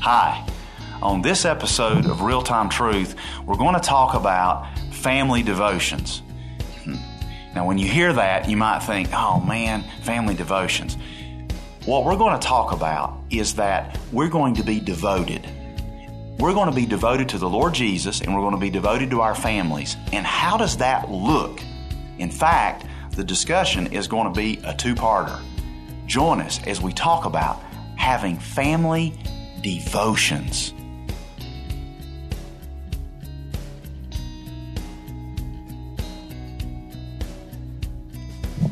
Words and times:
Hi. 0.00 0.46
On 1.02 1.20
this 1.20 1.44
episode 1.44 2.06
of 2.06 2.22
Real 2.22 2.40
Time 2.40 2.70
Truth, 2.70 3.16
we're 3.44 3.58
going 3.58 3.74
to 3.74 3.80
talk 3.80 4.14
about 4.14 4.66
family 4.92 5.42
devotions. 5.42 6.22
Hmm. 6.84 6.94
Now, 7.54 7.66
when 7.66 7.76
you 7.76 7.86
hear 7.86 8.10
that, 8.14 8.48
you 8.48 8.56
might 8.56 8.78
think, 8.78 9.10
oh 9.12 9.40
man, 9.40 9.84
family 10.02 10.34
devotions. 10.34 10.96
What 11.84 12.06
we're 12.06 12.16
going 12.16 12.40
to 12.40 12.46
talk 12.46 12.72
about 12.72 13.18
is 13.28 13.56
that 13.56 13.98
we're 14.10 14.30
going 14.30 14.54
to 14.54 14.62
be 14.62 14.80
devoted. 14.80 15.46
We're 16.38 16.54
going 16.54 16.70
to 16.70 16.74
be 16.74 16.86
devoted 16.86 17.28
to 17.30 17.38
the 17.38 17.50
Lord 17.50 17.74
Jesus 17.74 18.22
and 18.22 18.34
we're 18.34 18.40
going 18.40 18.54
to 18.54 18.60
be 18.60 18.70
devoted 18.70 19.10
to 19.10 19.20
our 19.20 19.34
families. 19.34 19.98
And 20.14 20.24
how 20.24 20.56
does 20.56 20.78
that 20.78 21.10
look? 21.10 21.60
In 22.16 22.30
fact, 22.30 22.86
the 23.16 23.24
discussion 23.24 23.92
is 23.92 24.08
going 24.08 24.32
to 24.32 24.38
be 24.38 24.62
a 24.64 24.72
two 24.72 24.94
parter. 24.94 25.38
Join 26.06 26.40
us 26.40 26.58
as 26.66 26.80
we 26.80 26.94
talk 26.94 27.26
about 27.26 27.60
having 27.96 28.38
family 28.38 29.18
devotions. 29.62 30.72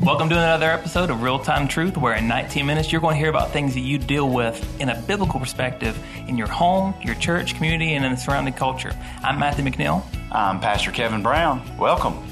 Welcome 0.01 0.29
to 0.29 0.35
another 0.35 0.71
episode 0.71 1.09
of 1.09 1.21
Real 1.21 1.39
Time 1.39 1.67
Truth, 1.67 1.97
where 1.97 2.15
in 2.15 2.27
19 2.27 2.65
minutes 2.65 2.91
you're 2.91 3.01
going 3.01 3.15
to 3.15 3.19
hear 3.19 3.29
about 3.29 3.51
things 3.51 3.73
that 3.75 3.81
you 3.81 3.97
deal 3.97 4.27
with 4.27 4.81
in 4.81 4.89
a 4.89 4.99
biblical 5.01 5.39
perspective 5.39 5.97
in 6.27 6.37
your 6.37 6.47
home, 6.47 6.95
your 7.01 7.15
church, 7.15 7.55
community, 7.55 7.93
and 7.93 8.05
in 8.05 8.13
the 8.13 8.17
surrounding 8.17 8.53
culture. 8.53 8.91
I'm 9.21 9.37
Matthew 9.39 9.65
McNeil. 9.65 10.03
I'm 10.31 10.59
Pastor 10.59 10.91
Kevin 10.91 11.21
Brown. 11.21 11.77
Welcome. 11.77 12.23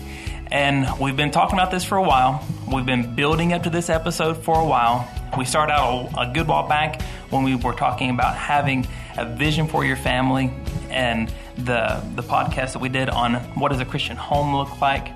And 0.49 0.87
we've 0.99 1.17
been 1.17 1.31
talking 1.31 1.59
about 1.59 1.71
this 1.71 1.83
for 1.83 1.97
a 1.97 2.03
while. 2.03 2.43
We've 2.71 2.85
been 2.85 3.15
building 3.15 3.53
up 3.53 3.63
to 3.63 3.69
this 3.69 3.89
episode 3.89 4.37
for 4.43 4.59
a 4.59 4.65
while. 4.65 5.07
We 5.37 5.45
started 5.45 5.73
out 5.73 6.09
a 6.17 6.31
good 6.33 6.47
while 6.47 6.67
back 6.67 7.01
when 7.29 7.43
we 7.43 7.55
were 7.55 7.73
talking 7.73 8.09
about 8.09 8.35
having 8.35 8.87
a 9.17 9.25
vision 9.25 9.67
for 9.67 9.85
your 9.85 9.97
family 9.97 10.51
and 10.89 11.31
the 11.57 12.03
the 12.15 12.23
podcast 12.23 12.73
that 12.73 12.79
we 12.79 12.89
did 12.89 13.09
on 13.09 13.35
what 13.55 13.71
does 13.71 13.79
a 13.79 13.85
Christian 13.85 14.17
home 14.17 14.55
look 14.55 14.79
like. 14.81 15.09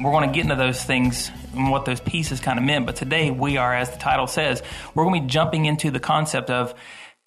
We're 0.00 0.10
going 0.10 0.28
to 0.28 0.34
get 0.34 0.44
into 0.44 0.56
those 0.56 0.82
things 0.82 1.30
and 1.54 1.70
what 1.70 1.84
those 1.84 2.00
pieces 2.00 2.40
kind 2.40 2.58
of 2.58 2.64
meant. 2.64 2.86
But 2.86 2.96
today 2.96 3.30
we 3.30 3.56
are, 3.56 3.74
as 3.74 3.90
the 3.90 3.98
title 3.98 4.26
says, 4.26 4.62
we're 4.94 5.04
going 5.04 5.20
to 5.20 5.26
be 5.26 5.30
jumping 5.30 5.66
into 5.66 5.90
the 5.90 6.00
concept 6.00 6.50
of 6.50 6.74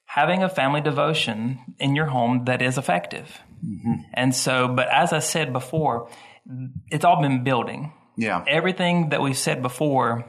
having 0.05 0.43
a 0.43 0.49
family 0.49 0.81
devotion 0.81 1.59
in 1.79 1.95
your 1.95 2.05
home 2.05 2.45
that 2.45 2.61
is 2.61 2.77
effective. 2.77 3.41
Mm-hmm. 3.65 3.93
And 4.13 4.35
so, 4.35 4.67
but 4.67 4.87
as 4.89 5.13
I 5.13 5.19
said 5.19 5.53
before, 5.53 6.09
it's 6.91 7.05
all 7.05 7.21
been 7.21 7.43
building. 7.43 7.93
Yeah. 8.17 8.43
Everything 8.47 9.09
that 9.09 9.21
we've 9.21 9.37
said 9.37 9.61
before, 9.61 10.25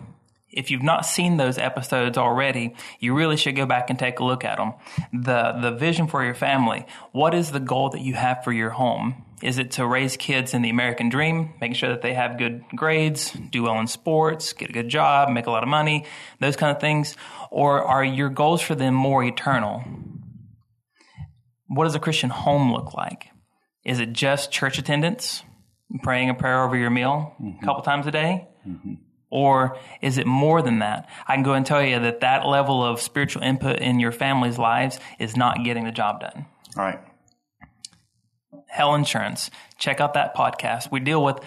if 0.57 0.71
you've 0.71 0.83
not 0.83 1.07
seen 1.07 1.37
those 1.37 1.59
episodes 1.59 2.19
already, 2.19 2.75
you 2.99 3.15
really 3.15 3.37
should 3.37 3.57
go 3.57 3.67
back 3.67 3.91
and 3.91 3.99
take 3.99 4.19
a 4.19 4.25
look 4.25 4.45
at 4.45 4.59
them. 4.59 4.75
The 5.13 5.53
the 5.61 5.71
vision 5.71 6.07
for 6.07 6.25
your 6.25 6.35
family. 6.35 6.87
What 7.13 7.35
is 7.35 7.51
the 7.51 7.61
goal 7.61 7.91
that 7.91 8.01
you 8.01 8.15
have 8.15 8.43
for 8.43 8.53
your 8.53 8.71
home? 8.71 9.25
Is 9.43 9.59
it 9.59 9.73
to 9.73 9.87
raise 9.87 10.17
kids 10.17 10.55
in 10.55 10.63
the 10.63 10.71
American 10.71 11.11
dream, 11.11 11.55
making 11.61 11.75
sure 11.75 11.91
that 11.91 12.01
they 12.01 12.15
have 12.15 12.39
good 12.39 12.65
grades, 12.75 13.33
do 13.33 13.65
well 13.65 13.79
in 13.79 13.87
sports, 13.87 14.55
get 14.55 14.71
a 14.71 14.73
good 14.73 14.89
job, 14.89 15.29
make 15.29 15.47
a 15.47 15.51
lot 15.51 15.63
of 15.63 15.69
money, 15.69 16.07
those 16.41 16.57
kind 16.57 16.75
of 16.75 16.81
things? 16.81 17.17
Or 17.51 17.83
are 17.83 18.03
your 18.03 18.31
goals 18.31 18.63
for 18.63 18.75
them 18.75 18.95
more 18.95 19.23
eternal? 19.23 19.85
What 21.69 21.85
does 21.85 21.95
a 21.95 22.01
Christian 22.01 22.31
home 22.31 22.73
look 22.73 22.95
like? 22.95 23.27
Is 23.85 24.01
it 24.01 24.15
just 24.15 24.51
church 24.51 24.79
attendance? 24.79 25.43
praying 26.03 26.31
a 26.31 26.35
prayer 26.35 26.63
over 26.65 26.77
your 26.77 26.91
meal 26.91 27.35
mm-hmm. 27.41 27.63
a 27.63 27.67
couple 27.67 27.83
times 27.83 28.07
a 28.07 28.11
day? 28.11 28.49
Mm-hmm. 28.67 28.95
Or 29.37 29.77
is 30.01 30.17
it 30.17 30.27
more 30.27 30.63
than 30.63 30.79
that? 30.79 31.11
I 31.29 31.35
can 31.35 31.43
go 31.43 31.53
and 31.53 31.67
tell 31.67 31.85
you 31.85 32.01
that 32.01 32.21
that 32.21 32.47
level 32.47 32.83
of 32.83 33.03
spiritual 33.03 33.43
input 33.43 33.81
in 33.81 34.01
your 34.01 34.11
family's 34.11 34.57
lives 34.57 34.99
is 35.19 35.37
not 35.37 35.63
getting 35.63 35.85
the 35.85 35.93
job 35.93 36.21
done. 36.21 36.47
All 36.75 36.83
right. 36.83 36.99
Hell 38.67 38.95
Insurance. 38.95 39.51
Check 39.77 40.01
out 40.01 40.15
that 40.15 40.35
podcast. 40.35 40.91
We 40.91 41.01
deal 41.01 41.23
with 41.23 41.39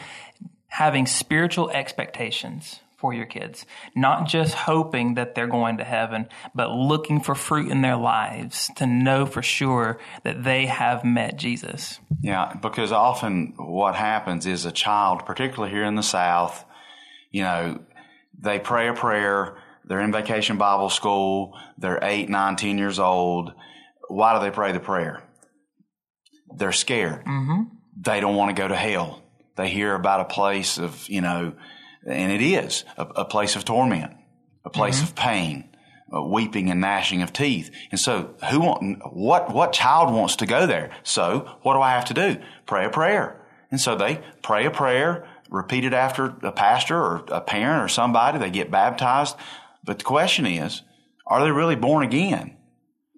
having 0.67 1.07
spiritual 1.07 1.71
expectations 1.71 2.79
for 2.97 3.11
your 3.11 3.25
kids. 3.25 3.65
Not 3.95 4.27
just 4.27 4.53
hoping 4.53 5.15
that 5.15 5.33
they're 5.33 5.47
going 5.47 5.77
to 5.77 5.83
heaven, 5.83 6.27
but 6.53 6.69
looking 6.69 7.21
for 7.21 7.33
fruit 7.33 7.71
in 7.71 7.81
their 7.81 7.97
lives 7.97 8.69
to 8.75 8.85
know 8.85 9.25
for 9.25 9.41
sure 9.41 9.97
that 10.21 10.43
they 10.43 10.67
have 10.67 11.03
met 11.03 11.37
Jesus. 11.37 11.99
Yeah, 12.21 12.53
because 12.61 12.91
often 12.91 13.55
what 13.57 13.95
happens 13.95 14.45
is 14.45 14.65
a 14.65 14.71
child, 14.71 15.25
particularly 15.25 15.73
here 15.73 15.85
in 15.85 15.95
the 15.95 16.03
South, 16.03 16.65
you 17.31 17.43
know, 17.43 17.79
they 18.39 18.59
pray 18.59 18.87
a 18.87 18.93
prayer, 18.93 19.57
they're 19.85 20.01
in 20.01 20.11
vacation 20.11 20.57
Bible 20.57 20.89
school, 20.89 21.57
they're 21.77 21.99
eight, 22.01 22.29
nine, 22.29 22.55
ten 22.55 22.77
years 22.77 22.99
old. 22.99 23.53
Why 24.07 24.37
do 24.37 24.43
they 24.43 24.51
pray 24.51 24.71
the 24.71 24.79
prayer? 24.79 25.23
They're 26.55 26.71
scared. 26.71 27.25
Mm-hmm. 27.25 27.63
They 28.01 28.19
don't 28.19 28.35
want 28.35 28.55
to 28.55 28.59
go 28.59 28.67
to 28.67 28.75
hell. 28.75 29.21
They 29.55 29.69
hear 29.69 29.93
about 29.93 30.21
a 30.21 30.25
place 30.25 30.77
of, 30.77 31.07
you 31.09 31.21
know, 31.21 31.53
and 32.07 32.31
it 32.31 32.41
is 32.41 32.85
a, 32.97 33.03
a 33.03 33.25
place 33.25 33.55
of 33.55 33.65
torment, 33.65 34.13
a 34.63 34.69
place 34.69 34.97
mm-hmm. 34.97 35.05
of 35.05 35.15
pain, 35.15 35.69
weeping 36.11 36.69
and 36.71 36.81
gnashing 36.81 37.21
of 37.21 37.33
teeth. 37.33 37.69
And 37.91 37.99
so, 37.99 38.35
who 38.49 38.61
want 38.61 39.13
what 39.13 39.53
what 39.53 39.73
child 39.73 40.13
wants 40.13 40.37
to 40.37 40.45
go 40.45 40.65
there? 40.65 40.91
So, 41.03 41.57
what 41.61 41.73
do 41.73 41.81
I 41.81 41.91
have 41.91 42.05
to 42.05 42.13
do? 42.13 42.37
Pray 42.65 42.85
a 42.85 42.89
prayer. 42.89 43.39
And 43.71 43.79
so 43.79 43.95
they 43.95 44.21
pray 44.41 44.65
a 44.65 44.71
prayer, 44.71 45.27
repeat 45.49 45.85
it 45.85 45.93
after 45.93 46.35
a 46.43 46.51
pastor 46.51 46.97
or 46.97 47.23
a 47.27 47.41
parent 47.41 47.83
or 47.83 47.87
somebody. 47.87 48.37
They 48.37 48.49
get 48.49 48.71
baptized. 48.71 49.35
But 49.83 49.99
the 49.99 50.05
question 50.05 50.45
is, 50.45 50.81
are 51.25 51.43
they 51.43 51.51
really 51.51 51.75
born 51.75 52.03
again? 52.03 52.55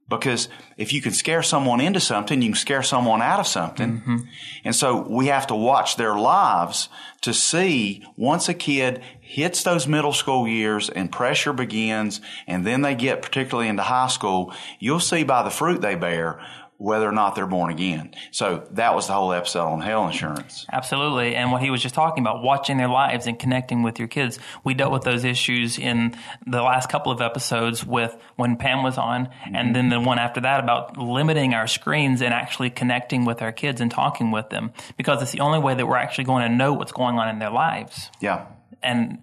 Because 0.09 0.49
if 0.75 0.91
you 0.91 1.01
can 1.01 1.13
scare 1.13 1.41
someone 1.41 1.79
into 1.79 2.01
something, 2.01 2.41
you 2.41 2.49
can 2.49 2.55
scare 2.55 2.83
someone 2.83 3.21
out 3.21 3.39
of 3.39 3.47
something. 3.47 3.99
Mm-hmm. 3.99 4.17
And 4.65 4.75
so 4.75 5.07
we 5.09 5.27
have 5.27 5.47
to 5.47 5.55
watch 5.55 5.95
their 5.95 6.15
lives 6.15 6.89
to 7.21 7.33
see 7.33 8.03
once 8.17 8.49
a 8.49 8.53
kid 8.53 9.01
hits 9.21 9.63
those 9.63 9.87
middle 9.87 10.11
school 10.11 10.45
years 10.45 10.89
and 10.89 11.09
pressure 11.09 11.53
begins 11.53 12.19
and 12.45 12.67
then 12.67 12.81
they 12.81 12.93
get 12.93 13.21
particularly 13.21 13.69
into 13.69 13.83
high 13.83 14.09
school, 14.09 14.53
you'll 14.79 14.99
see 14.99 15.23
by 15.23 15.43
the 15.43 15.49
fruit 15.49 15.79
they 15.79 15.95
bear 15.95 16.45
whether 16.81 17.07
or 17.07 17.11
not 17.11 17.35
they're 17.35 17.45
born 17.45 17.69
again. 17.71 18.11
So 18.31 18.67
that 18.71 18.95
was 18.95 19.05
the 19.05 19.13
whole 19.13 19.31
episode 19.33 19.67
on 19.67 19.81
hell 19.81 20.07
insurance. 20.07 20.65
Absolutely. 20.71 21.35
And 21.35 21.51
what 21.51 21.61
he 21.61 21.69
was 21.69 21.79
just 21.79 21.93
talking 21.93 22.23
about, 22.23 22.41
watching 22.41 22.77
their 22.77 22.87
lives 22.87 23.27
and 23.27 23.37
connecting 23.37 23.83
with 23.83 23.99
your 23.99 24.07
kids. 24.07 24.39
We 24.63 24.73
dealt 24.73 24.91
with 24.91 25.03
those 25.03 25.23
issues 25.23 25.77
in 25.77 26.17
the 26.47 26.63
last 26.63 26.89
couple 26.89 27.11
of 27.11 27.21
episodes 27.21 27.85
with 27.85 28.17
when 28.35 28.57
Pam 28.57 28.81
was 28.81 28.97
on, 28.97 29.27
mm-hmm. 29.27 29.55
and 29.55 29.75
then 29.75 29.89
the 29.89 29.99
one 29.99 30.17
after 30.17 30.41
that 30.41 30.63
about 30.63 30.97
limiting 30.97 31.53
our 31.53 31.67
screens 31.67 32.19
and 32.23 32.33
actually 32.33 32.71
connecting 32.71 33.25
with 33.25 33.43
our 33.43 33.51
kids 33.51 33.79
and 33.79 33.91
talking 33.91 34.31
with 34.31 34.49
them 34.49 34.71
because 34.97 35.21
it's 35.21 35.31
the 35.31 35.41
only 35.41 35.59
way 35.59 35.75
that 35.75 35.85
we're 35.85 35.97
actually 35.97 36.23
going 36.23 36.49
to 36.49 36.55
know 36.55 36.73
what's 36.73 36.93
going 36.93 37.19
on 37.19 37.29
in 37.29 37.37
their 37.37 37.51
lives. 37.51 38.09
Yeah. 38.19 38.47
And 38.81 39.19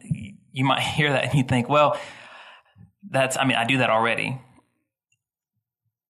you 0.52 0.64
might 0.64 0.82
hear 0.96 1.10
that 1.10 1.24
and 1.24 1.34
you 1.34 1.42
think, 1.42 1.68
well, 1.68 1.98
that's, 3.10 3.36
I 3.36 3.44
mean, 3.44 3.56
I 3.56 3.64
do 3.64 3.78
that 3.78 3.90
already 3.90 4.38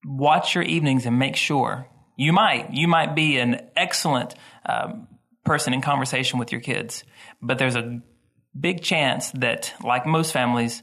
watch 0.04 0.54
your 0.54 0.64
evenings 0.64 1.06
and 1.06 1.18
make 1.18 1.36
sure 1.36 1.88
you 2.16 2.32
might 2.32 2.72
you 2.72 2.88
might 2.88 3.14
be 3.14 3.38
an 3.38 3.68
excellent 3.76 4.34
um, 4.66 5.08
person 5.44 5.72
in 5.72 5.80
conversation 5.80 6.38
with 6.38 6.52
your 6.52 6.60
kids, 6.60 7.04
but 7.40 7.58
there's 7.58 7.76
a 7.76 8.00
big 8.58 8.82
chance 8.82 9.30
that, 9.32 9.74
like 9.82 10.06
most 10.06 10.32
families, 10.32 10.82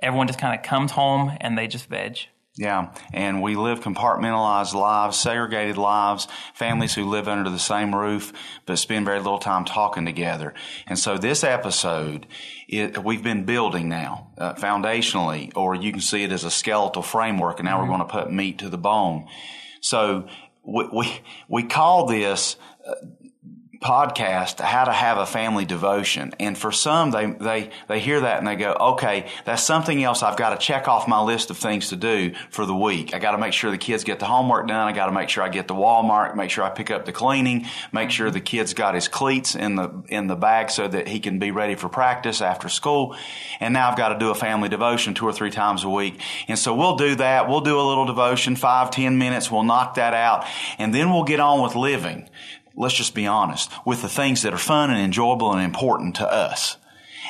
everyone 0.00 0.26
just 0.26 0.38
kind 0.38 0.58
of 0.58 0.64
comes 0.64 0.90
home 0.92 1.36
and 1.40 1.56
they 1.56 1.66
just 1.66 1.86
veg. 1.86 2.18
Yeah, 2.58 2.92
and 3.12 3.40
we 3.40 3.54
live 3.54 3.78
compartmentalized 3.80 4.74
lives, 4.74 5.16
segregated 5.16 5.78
lives, 5.78 6.26
families 6.54 6.92
who 6.92 7.04
live 7.04 7.28
under 7.28 7.50
the 7.50 7.58
same 7.58 7.94
roof 7.94 8.32
but 8.66 8.80
spend 8.80 9.06
very 9.06 9.18
little 9.18 9.38
time 9.38 9.64
talking 9.64 10.04
together. 10.04 10.54
And 10.88 10.98
so 10.98 11.16
this 11.16 11.44
episode, 11.44 12.26
it, 12.68 13.02
we've 13.04 13.22
been 13.22 13.44
building 13.44 13.88
now, 13.88 14.32
uh, 14.36 14.54
foundationally, 14.54 15.56
or 15.56 15.76
you 15.76 15.92
can 15.92 16.00
see 16.00 16.24
it 16.24 16.32
as 16.32 16.42
a 16.42 16.50
skeletal 16.50 17.02
framework, 17.02 17.60
and 17.60 17.66
now 17.66 17.78
mm-hmm. 17.78 17.82
we're 17.88 17.96
going 17.96 18.08
to 18.08 18.12
put 18.12 18.32
meat 18.32 18.58
to 18.58 18.68
the 18.68 18.76
bone. 18.76 19.28
So 19.80 20.26
we, 20.64 20.88
we, 20.92 21.20
we 21.48 21.62
call 21.62 22.06
this 22.06 22.56
uh, 22.84 22.94
podcast 23.80 24.58
how 24.60 24.84
to 24.84 24.92
have 24.92 25.18
a 25.18 25.26
family 25.26 25.64
devotion. 25.64 26.34
And 26.40 26.58
for 26.58 26.72
some 26.72 27.12
they 27.12 27.26
they 27.26 27.70
they 27.86 28.00
hear 28.00 28.20
that 28.20 28.38
and 28.38 28.46
they 28.46 28.56
go 28.56 28.72
okay 28.72 29.30
that's 29.44 29.62
something 29.62 30.02
else 30.02 30.22
i've 30.22 30.36
got 30.36 30.50
to 30.50 30.56
check 30.56 30.88
off 30.88 31.06
my 31.06 31.20
list 31.22 31.50
of 31.50 31.58
things 31.58 31.90
to 31.90 31.96
do 31.96 32.34
for 32.50 32.66
the 32.66 32.74
week. 32.74 33.14
I 33.14 33.20
got 33.20 33.32
to 33.32 33.38
make 33.38 33.52
sure 33.52 33.70
the 33.70 33.78
kids 33.78 34.02
get 34.02 34.18
the 34.18 34.26
homework 34.26 34.66
done. 34.66 34.88
I 34.88 34.92
got 34.92 35.06
to 35.06 35.12
make 35.12 35.28
sure 35.28 35.44
i 35.44 35.48
get 35.48 35.68
the 35.68 35.74
walmart 35.74 36.34
make 36.34 36.50
sure 36.50 36.64
i 36.64 36.70
pick 36.70 36.90
up 36.90 37.04
the 37.04 37.12
cleaning 37.12 37.66
make 37.92 38.10
sure 38.10 38.30
the 38.30 38.40
kid's 38.40 38.74
got 38.74 38.94
his 38.94 39.06
cleats 39.06 39.54
in 39.54 39.76
the 39.76 40.02
in 40.08 40.26
the 40.26 40.36
bag 40.36 40.70
so 40.70 40.88
that 40.88 41.06
he 41.06 41.20
can 41.20 41.38
be 41.38 41.52
ready 41.52 41.76
for 41.76 41.88
practice 41.88 42.40
after 42.40 42.68
school. 42.68 43.16
And 43.60 43.74
now 43.74 43.90
i've 43.90 43.96
got 43.96 44.08
to 44.08 44.18
do 44.18 44.30
a 44.30 44.34
family 44.34 44.68
devotion 44.68 45.14
two 45.14 45.26
or 45.26 45.32
three 45.32 45.50
times 45.50 45.84
a 45.84 45.88
week. 45.88 46.20
And 46.48 46.58
so 46.58 46.74
we'll 46.74 46.96
do 46.96 47.14
that. 47.16 47.48
We'll 47.48 47.60
do 47.60 47.78
a 47.78 47.86
little 47.86 48.06
devotion 48.06 48.56
five 48.56 48.90
ten 48.90 49.18
minutes. 49.18 49.52
We'll 49.52 49.62
knock 49.62 49.94
that 49.94 50.14
out. 50.14 50.44
And 50.78 50.92
then 50.92 51.12
we'll 51.12 51.24
get 51.24 51.38
on 51.38 51.62
with 51.62 51.76
living 51.76 52.28
let's 52.78 52.94
just 52.94 53.14
be 53.14 53.26
honest, 53.26 53.70
with 53.84 54.02
the 54.02 54.08
things 54.08 54.42
that 54.42 54.54
are 54.54 54.58
fun 54.58 54.90
and 54.90 55.00
enjoyable 55.00 55.52
and 55.52 55.62
important 55.62 56.16
to 56.16 56.32
us. 56.32 56.76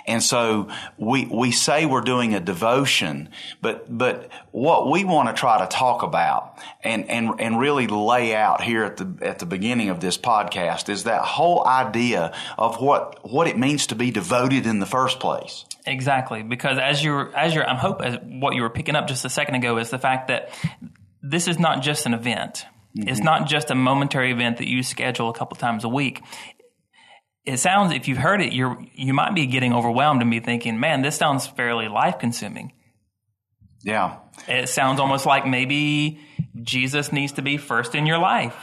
And 0.06 0.22
so 0.22 0.68
we, 0.96 1.26
we 1.26 1.50
say 1.50 1.84
we're 1.84 2.00
doing 2.00 2.34
a 2.34 2.40
devotion, 2.40 3.28
but, 3.60 3.86
but 3.88 4.30
what 4.52 4.90
we 4.90 5.04
want 5.04 5.28
to 5.28 5.38
try 5.38 5.58
to 5.58 5.66
talk 5.66 6.02
about 6.02 6.58
and, 6.82 7.10
and, 7.10 7.32
and 7.38 7.58
really 7.58 7.86
lay 7.86 8.34
out 8.34 8.62
here 8.62 8.84
at 8.84 8.96
the, 8.96 9.18
at 9.20 9.38
the 9.38 9.44
beginning 9.44 9.90
of 9.90 10.00
this 10.00 10.16
podcast 10.16 10.88
is 10.88 11.04
that 11.04 11.22
whole 11.22 11.66
idea 11.66 12.34
of 12.56 12.80
what, 12.80 13.28
what 13.28 13.48
it 13.48 13.58
means 13.58 13.88
to 13.88 13.94
be 13.94 14.10
devoted 14.10 14.66
in 14.66 14.78
the 14.78 14.86
first 14.86 15.20
place. 15.20 15.66
Exactly, 15.84 16.42
because 16.42 16.78
as 16.78 17.04
you're, 17.04 17.34
as 17.36 17.54
you're, 17.54 17.68
I'm 17.68 17.76
hoping 17.76 18.40
what 18.40 18.54
you 18.54 18.62
were 18.62 18.70
picking 18.70 18.96
up 18.96 19.08
just 19.08 19.24
a 19.24 19.30
second 19.30 19.56
ago 19.56 19.76
is 19.78 19.90
the 19.90 19.98
fact 19.98 20.28
that 20.28 20.50
this 21.22 21.48
is 21.48 21.58
not 21.58 21.82
just 21.82 22.06
an 22.06 22.14
event. 22.14 22.64
Mm-hmm. 22.96 23.08
It's 23.08 23.20
not 23.20 23.48
just 23.48 23.70
a 23.70 23.74
momentary 23.74 24.32
event 24.32 24.58
that 24.58 24.68
you 24.68 24.82
schedule 24.82 25.28
a 25.28 25.34
couple 25.34 25.56
times 25.56 25.84
a 25.84 25.88
week. 25.88 26.22
It 27.44 27.58
sounds, 27.58 27.92
if 27.92 28.08
you've 28.08 28.18
heard 28.18 28.42
it, 28.42 28.52
you're, 28.52 28.78
you 28.94 29.14
might 29.14 29.34
be 29.34 29.46
getting 29.46 29.72
overwhelmed 29.72 30.20
and 30.20 30.30
be 30.30 30.40
thinking, 30.40 30.78
man, 30.80 31.02
this 31.02 31.16
sounds 31.16 31.46
fairly 31.46 31.88
life 31.88 32.18
consuming. 32.18 32.72
Yeah. 33.82 34.18
It 34.46 34.68
sounds 34.68 35.00
almost 35.00 35.24
like 35.24 35.46
maybe 35.46 36.20
Jesus 36.60 37.12
needs 37.12 37.32
to 37.32 37.42
be 37.42 37.56
first 37.56 37.94
in 37.94 38.06
your 38.06 38.18
life. 38.18 38.56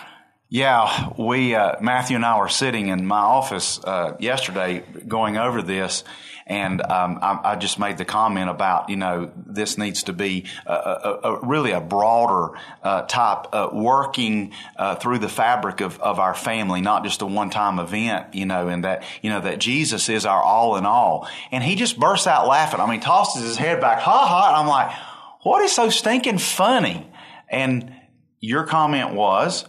Yeah, 0.47 1.09
we, 1.17 1.55
uh, 1.55 1.77
Matthew 1.81 2.17
and 2.17 2.25
I 2.25 2.39
were 2.39 2.49
sitting 2.49 2.89
in 2.89 3.07
my 3.07 3.17
office 3.17 3.79
uh, 3.83 4.15
yesterday 4.19 4.83
going 5.07 5.37
over 5.37 5.63
this, 5.63 6.03
and 6.45 6.83
um, 6.83 7.17
I, 7.19 7.39
I, 7.43 7.55
just 7.55 7.79
made 7.79 7.97
the 7.97 8.05
comment 8.05 8.51
about, 8.51 8.89
you 8.89 8.95
know, 8.95 9.31
this 9.35 9.79
needs 9.79 10.03
to 10.03 10.13
be 10.13 10.45
a, 10.67 10.73
a, 10.73 11.19
a 11.23 11.47
really 11.47 11.71
a 11.71 11.81
broader 11.81 12.55
uh, 12.83 13.01
type 13.03 13.47
uh, 13.53 13.69
working 13.73 14.53
uh, 14.77 14.93
through 14.93 15.17
the 15.17 15.29
fabric 15.29 15.81
of, 15.81 15.99
of 15.99 16.19
our 16.19 16.35
family, 16.35 16.79
not 16.79 17.03
just 17.03 17.23
a 17.23 17.25
one 17.25 17.49
time 17.49 17.79
event, 17.79 18.35
you 18.35 18.45
know, 18.45 18.67
and 18.67 18.83
that, 18.83 19.03
you 19.23 19.31
know, 19.31 19.41
that 19.41 19.57
Jesus 19.57 20.09
is 20.09 20.27
our 20.27 20.43
all 20.43 20.75
in 20.77 20.85
all. 20.85 21.27
And 21.51 21.63
he 21.63 21.75
just 21.75 21.99
bursts 21.99 22.27
out 22.27 22.47
laughing. 22.47 22.79
I 22.79 22.87
mean, 22.87 23.01
tosses 23.01 23.41
his 23.41 23.57
head 23.57 23.81
back, 23.81 23.99
ha 23.99 24.27
ha. 24.27 24.49
And 24.49 24.57
I'm 24.57 24.67
like, 24.67 24.95
what 25.41 25.63
is 25.63 25.71
so 25.71 25.89
stinking 25.89 26.37
funny? 26.37 27.11
And 27.49 27.91
your 28.39 28.65
comment 28.65 29.15
was, 29.15 29.65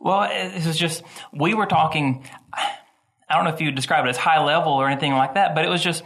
well, 0.00 0.28
this 0.28 0.66
is 0.66 0.76
just, 0.76 1.02
we 1.32 1.54
were 1.54 1.66
talking, 1.66 2.24
I 3.28 3.34
don't 3.34 3.44
know 3.44 3.52
if 3.52 3.60
you 3.60 3.66
would 3.66 3.74
describe 3.74 4.06
it 4.06 4.08
as 4.08 4.16
high 4.16 4.42
level 4.42 4.72
or 4.72 4.88
anything 4.88 5.12
like 5.12 5.34
that, 5.34 5.54
but 5.54 5.64
it 5.64 5.68
was 5.68 5.82
just, 5.82 6.02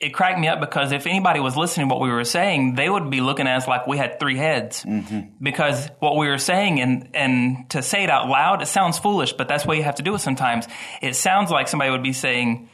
it 0.00 0.14
cracked 0.14 0.40
me 0.40 0.48
up 0.48 0.60
because 0.60 0.92
if 0.92 1.06
anybody 1.06 1.40
was 1.40 1.58
listening 1.58 1.88
to 1.88 1.94
what 1.94 2.00
we 2.00 2.08
were 2.08 2.24
saying, 2.24 2.74
they 2.74 2.88
would 2.88 3.10
be 3.10 3.20
looking 3.20 3.46
at 3.46 3.58
us 3.58 3.68
like 3.68 3.86
we 3.86 3.98
had 3.98 4.18
three 4.18 4.36
heads. 4.36 4.82
Mm-hmm. 4.82 5.42
Because 5.42 5.90
what 5.98 6.16
we 6.16 6.26
were 6.26 6.38
saying 6.38 6.80
and, 6.80 7.10
and 7.12 7.68
to 7.70 7.82
say 7.82 8.02
it 8.02 8.08
out 8.08 8.26
loud, 8.26 8.62
it 8.62 8.66
sounds 8.66 8.98
foolish, 8.98 9.34
but 9.34 9.46
that's 9.46 9.66
what 9.66 9.76
you 9.76 9.82
have 9.82 9.96
to 9.96 10.02
do 10.02 10.14
it 10.14 10.20
sometimes. 10.20 10.66
It 11.02 11.16
sounds 11.16 11.50
like 11.50 11.68
somebody 11.68 11.90
would 11.90 12.02
be 12.02 12.14
saying, 12.14 12.70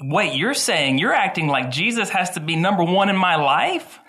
wait, 0.00 0.34
you're 0.34 0.54
saying 0.54 0.98
you're 0.98 1.14
acting 1.14 1.46
like 1.46 1.70
Jesus 1.70 2.08
has 2.10 2.30
to 2.32 2.40
be 2.40 2.56
number 2.56 2.82
one 2.82 3.08
in 3.08 3.16
my 3.16 3.36
life? 3.36 4.00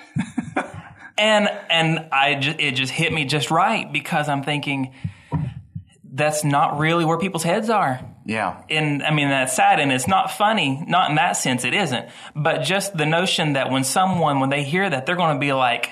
and, 1.20 1.48
and 1.70 2.10
I, 2.12 2.34
just, 2.34 2.60
it 2.60 2.72
just 2.72 2.92
hit 2.92 3.14
me 3.14 3.26
just 3.26 3.52
right 3.52 3.92
because 3.94 4.28
I'm 4.28 4.42
thinking, 4.42 4.96
that's 6.16 6.46
not 6.46 6.80
really 6.80 7.04
where 7.04 7.18
people's 7.18 7.44
heads 7.44 7.70
are. 7.70 8.00
Yeah. 8.26 8.62
And 8.70 9.04
I 9.04 9.14
mean, 9.14 9.28
that's 9.28 9.54
sad 9.54 9.80
and 9.80 9.92
it's 9.92 10.08
not 10.08 10.32
funny. 10.32 10.84
Not 10.88 11.10
in 11.10 11.18
that 11.18 11.34
sense, 11.34 11.66
it 11.66 11.74
isn't. 11.74 12.08
But 12.34 12.64
just 12.64 12.96
the 12.96 13.06
notion 13.06 13.54
that 13.54 13.70
when 13.70 13.84
someone, 13.84 14.40
when 14.40 14.50
they 14.50 14.64
hear 14.64 14.90
that, 14.90 15.06
they're 15.06 15.18
going 15.18 15.36
to 15.36 15.40
be 15.40 15.52
like, 15.52 15.90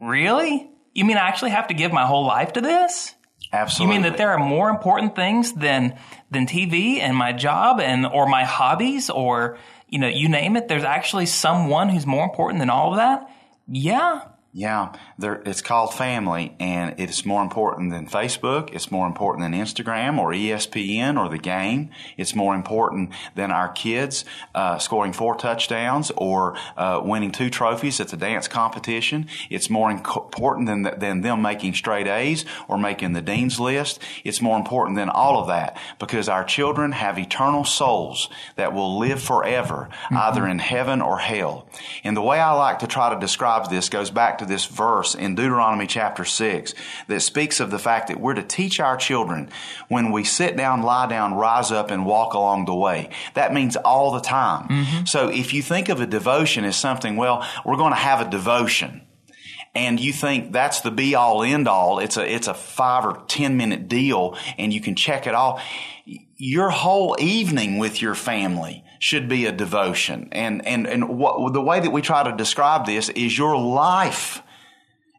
really? 0.00 0.68
You 0.92 1.04
mean 1.04 1.16
I 1.16 1.28
actually 1.28 1.52
have 1.52 1.68
to 1.68 1.74
give 1.74 1.92
my 1.92 2.04
whole 2.04 2.26
life 2.26 2.54
to 2.54 2.60
this? 2.60 3.14
Absolutely. 3.52 3.94
You 3.94 4.02
mean 4.02 4.10
that 4.10 4.18
there 4.18 4.30
are 4.30 4.38
more 4.38 4.70
important 4.70 5.14
things 5.14 5.52
than, 5.52 5.96
than 6.32 6.46
TV 6.46 6.98
and 6.98 7.16
my 7.16 7.32
job 7.32 7.80
and, 7.80 8.06
or 8.06 8.26
my 8.26 8.44
hobbies 8.44 9.08
or, 9.08 9.56
you 9.88 10.00
know, 10.00 10.08
you 10.08 10.28
name 10.28 10.56
it. 10.56 10.66
There's 10.66 10.84
actually 10.84 11.26
someone 11.26 11.88
who's 11.88 12.06
more 12.06 12.24
important 12.24 12.58
than 12.58 12.70
all 12.70 12.90
of 12.90 12.96
that. 12.96 13.30
Yeah. 13.68 14.22
Yeah, 14.52 14.94
it's 15.20 15.62
called 15.62 15.94
family, 15.94 16.56
and 16.58 16.98
it's 16.98 17.24
more 17.24 17.40
important 17.40 17.92
than 17.92 18.08
Facebook. 18.08 18.74
It's 18.74 18.90
more 18.90 19.06
important 19.06 19.44
than 19.44 19.60
Instagram 19.60 20.18
or 20.18 20.32
ESPN 20.32 21.16
or 21.16 21.28
the 21.28 21.38
game. 21.38 21.90
It's 22.16 22.34
more 22.34 22.56
important 22.56 23.12
than 23.36 23.52
our 23.52 23.68
kids 23.68 24.24
uh, 24.52 24.78
scoring 24.78 25.12
four 25.12 25.36
touchdowns 25.36 26.10
or 26.16 26.56
uh, 26.76 27.00
winning 27.00 27.30
two 27.30 27.48
trophies 27.48 28.00
at 28.00 28.08
the 28.08 28.16
dance 28.16 28.48
competition. 28.48 29.28
It's 29.50 29.70
more 29.70 29.88
important 29.88 30.66
than 30.66 30.82
than 30.98 31.20
them 31.20 31.42
making 31.42 31.74
straight 31.74 32.08
A's 32.08 32.44
or 32.66 32.76
making 32.76 33.12
the 33.12 33.22
dean's 33.22 33.60
list. 33.60 34.00
It's 34.24 34.42
more 34.42 34.58
important 34.58 34.96
than 34.96 35.10
all 35.10 35.40
of 35.40 35.46
that 35.46 35.78
because 36.00 36.28
our 36.28 36.42
children 36.42 36.90
have 36.90 37.20
eternal 37.20 37.64
souls 37.64 38.28
that 38.56 38.72
will 38.72 38.98
live 38.98 39.22
forever, 39.22 39.90
mm-hmm. 39.92 40.16
either 40.16 40.44
in 40.48 40.58
heaven 40.58 41.00
or 41.00 41.18
hell. 41.18 41.68
And 42.02 42.16
the 42.16 42.22
way 42.22 42.40
I 42.40 42.50
like 42.50 42.80
to 42.80 42.88
try 42.88 43.14
to 43.14 43.20
describe 43.20 43.70
this 43.70 43.88
goes 43.88 44.10
back 44.10 44.39
to 44.40 44.46
this 44.46 44.66
verse 44.66 45.14
in 45.14 45.34
Deuteronomy 45.34 45.86
chapter 45.86 46.24
6 46.24 46.74
that 47.06 47.20
speaks 47.20 47.60
of 47.60 47.70
the 47.70 47.78
fact 47.78 48.08
that 48.08 48.20
we're 48.20 48.34
to 48.34 48.42
teach 48.42 48.80
our 48.80 48.96
children 48.96 49.48
when 49.88 50.10
we 50.10 50.24
sit 50.24 50.56
down, 50.56 50.82
lie 50.82 51.06
down, 51.06 51.34
rise 51.34 51.70
up, 51.70 51.90
and 51.90 52.04
walk 52.04 52.34
along 52.34 52.64
the 52.64 52.74
way. 52.74 53.08
That 53.34 53.54
means 53.54 53.76
all 53.76 54.10
the 54.12 54.20
time. 54.20 54.68
Mm-hmm. 54.68 55.04
So 55.04 55.28
if 55.28 55.54
you 55.54 55.62
think 55.62 55.88
of 55.88 56.00
a 56.00 56.06
devotion 56.06 56.64
as 56.64 56.76
something, 56.76 57.16
well, 57.16 57.46
we're 57.64 57.76
going 57.76 57.92
to 57.92 57.98
have 57.98 58.26
a 58.26 58.28
devotion 58.28 59.06
and 59.74 60.00
you 60.00 60.12
think 60.12 60.52
that's 60.52 60.80
the 60.80 60.90
be 60.90 61.14
all 61.14 61.42
end 61.42 61.68
all, 61.68 62.00
it's 62.00 62.16
a, 62.16 62.28
it's 62.28 62.48
a 62.48 62.54
five 62.54 63.04
or 63.04 63.22
10 63.28 63.56
minute 63.56 63.88
deal 63.88 64.36
and 64.58 64.72
you 64.72 64.80
can 64.80 64.96
check 64.96 65.26
it 65.26 65.34
off. 65.34 65.62
Your 66.36 66.70
whole 66.70 67.16
evening 67.20 67.78
with 67.78 68.02
your 68.02 68.14
family 68.14 68.84
should 69.00 69.28
be 69.28 69.46
a 69.46 69.52
devotion. 69.52 70.28
And, 70.30 70.64
and, 70.66 70.86
and 70.86 71.08
what, 71.18 71.54
the 71.54 71.62
way 71.62 71.80
that 71.80 71.90
we 71.90 72.02
try 72.02 72.22
to 72.22 72.36
describe 72.36 72.84
this 72.84 73.08
is 73.08 73.36
your 73.36 73.56
life 73.56 74.42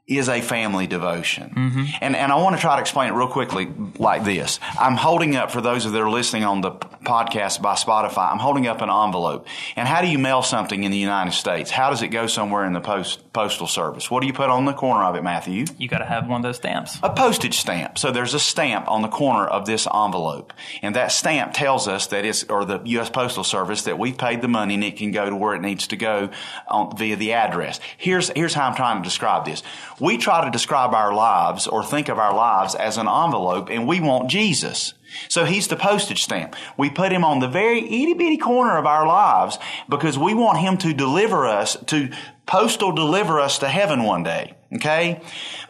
is 0.08 0.30
a 0.30 0.40
family 0.40 0.86
devotion. 0.86 1.50
Mm-hmm. 1.50 1.84
And, 2.00 2.16
and 2.16 2.32
I 2.32 2.36
want 2.36 2.56
to 2.56 2.62
try 2.62 2.76
to 2.76 2.82
explain 2.82 3.10
it 3.10 3.16
real 3.16 3.28
quickly 3.28 3.68
like 3.98 4.24
this. 4.24 4.60
I'm 4.80 4.98
holding 4.98 5.36
up, 5.36 5.50
for 5.50 5.62
those 5.62 5.86
of 5.86 5.94
that 5.94 6.02
are 6.02 6.10
listening 6.10 6.44
on 6.44 6.62
the 6.62 6.72
podcast 7.04 7.62
by 7.62 7.74
Spotify, 7.74 8.32
I'm 8.32 8.40
holding 8.40 8.68
up 8.68 8.82
an 8.82 8.90
envelope. 8.90 9.48
And 9.76 9.88
how 9.88 10.02
do 10.02 10.08
you 10.08 10.20
mail 10.20 10.42
something 10.42 10.84
in 10.84 10.92
the 10.92 10.98
United 10.98 11.34
States? 11.34 11.72
How 11.72 11.90
does 11.90 12.02
it 12.02 12.10
go 12.10 12.28
somewhere 12.28 12.66
in 12.66 12.74
the 12.74 12.82
post, 12.82 13.32
postal 13.34 13.68
service? 13.68 14.10
What 14.10 14.22
do 14.22 14.28
you 14.28 14.34
put 14.34 14.50
on 14.50 14.66
the 14.66 14.74
corner 14.74 15.04
of 15.04 15.16
it, 15.16 15.24
Matthew? 15.24 15.66
You 15.78 15.88
got 15.88 16.00
to 16.00 16.06
have 16.06 16.28
one 16.28 16.42
of 16.42 16.44
those 16.44 16.58
stamps. 16.58 16.98
A 17.04 17.10
postage 17.10 17.58
stamp. 17.58 17.98
So 17.98 18.12
there's 18.12 18.34
a 18.34 18.40
stamp 18.40 18.90
on 18.90 19.02
the 19.02 19.08
corner 19.08 19.46
of 19.46 19.66
this 19.66 19.88
envelope. 19.88 20.54
And 20.82 20.96
that 20.96 21.12
stamp 21.12 21.54
tells 21.54 21.88
us 21.88 22.08
that 22.08 22.26
it's, 22.26 22.44
or 22.44 22.66
the 22.66 22.82
U.S. 22.84 23.10
Postal 23.10 23.44
Service, 23.44 23.84
that 23.84 23.98
we've 23.98 24.18
paid 24.18 24.42
the 24.42 24.48
money 24.48 24.76
and 24.76 24.84
it 24.84 24.98
can 24.98 25.12
go 25.12 25.30
to 25.30 25.36
where 25.36 25.56
it 25.56 25.62
needs 25.62 25.88
to 25.88 25.96
go 25.96 26.30
on, 26.68 26.96
via 26.98 27.16
the 27.16 27.34
address. 27.34 27.80
Here's, 27.98 28.30
here's 28.30 28.54
how 28.54 28.68
I'm 28.68 28.76
trying 28.76 29.02
to 29.02 29.04
describe 29.04 29.46
this 29.46 29.64
we 30.00 30.18
try 30.18 30.46
to 30.46 30.52
describe 30.52 30.94
our 30.94 31.14
lives 31.14 31.68
or 31.68 31.84
think 31.84 32.10
of 32.10 32.18
our 32.18 32.34
lives 32.34 32.76
as 32.76 32.98
an 32.98 33.08
envelope 33.08 33.70
and 33.70 33.88
we 33.88 34.00
want 34.00 34.30
Jesus. 34.30 34.94
So 35.28 35.46
he's 35.46 35.68
the 35.68 35.76
postage 35.76 36.24
stamp. 36.24 36.56
We 36.78 36.90
put 36.90 37.12
him 37.12 37.24
on 37.24 37.40
the 37.40 37.48
very 37.48 37.80
itty 37.80 38.14
bitty 38.14 38.38
corner 38.38 38.78
of 38.78 38.86
our 38.86 39.06
lives 39.06 39.58
because 39.90 40.18
we 40.18 40.34
want 40.34 40.60
him 40.60 40.78
to 40.80 40.94
deliver 40.94 41.46
us, 41.46 41.78
to 41.88 42.10
postal 42.46 42.92
deliver 42.92 43.40
us 43.40 43.60
to 43.60 43.68
heaven 43.68 44.04
one 44.04 44.24
day. 44.24 44.56
Okay? 44.76 45.22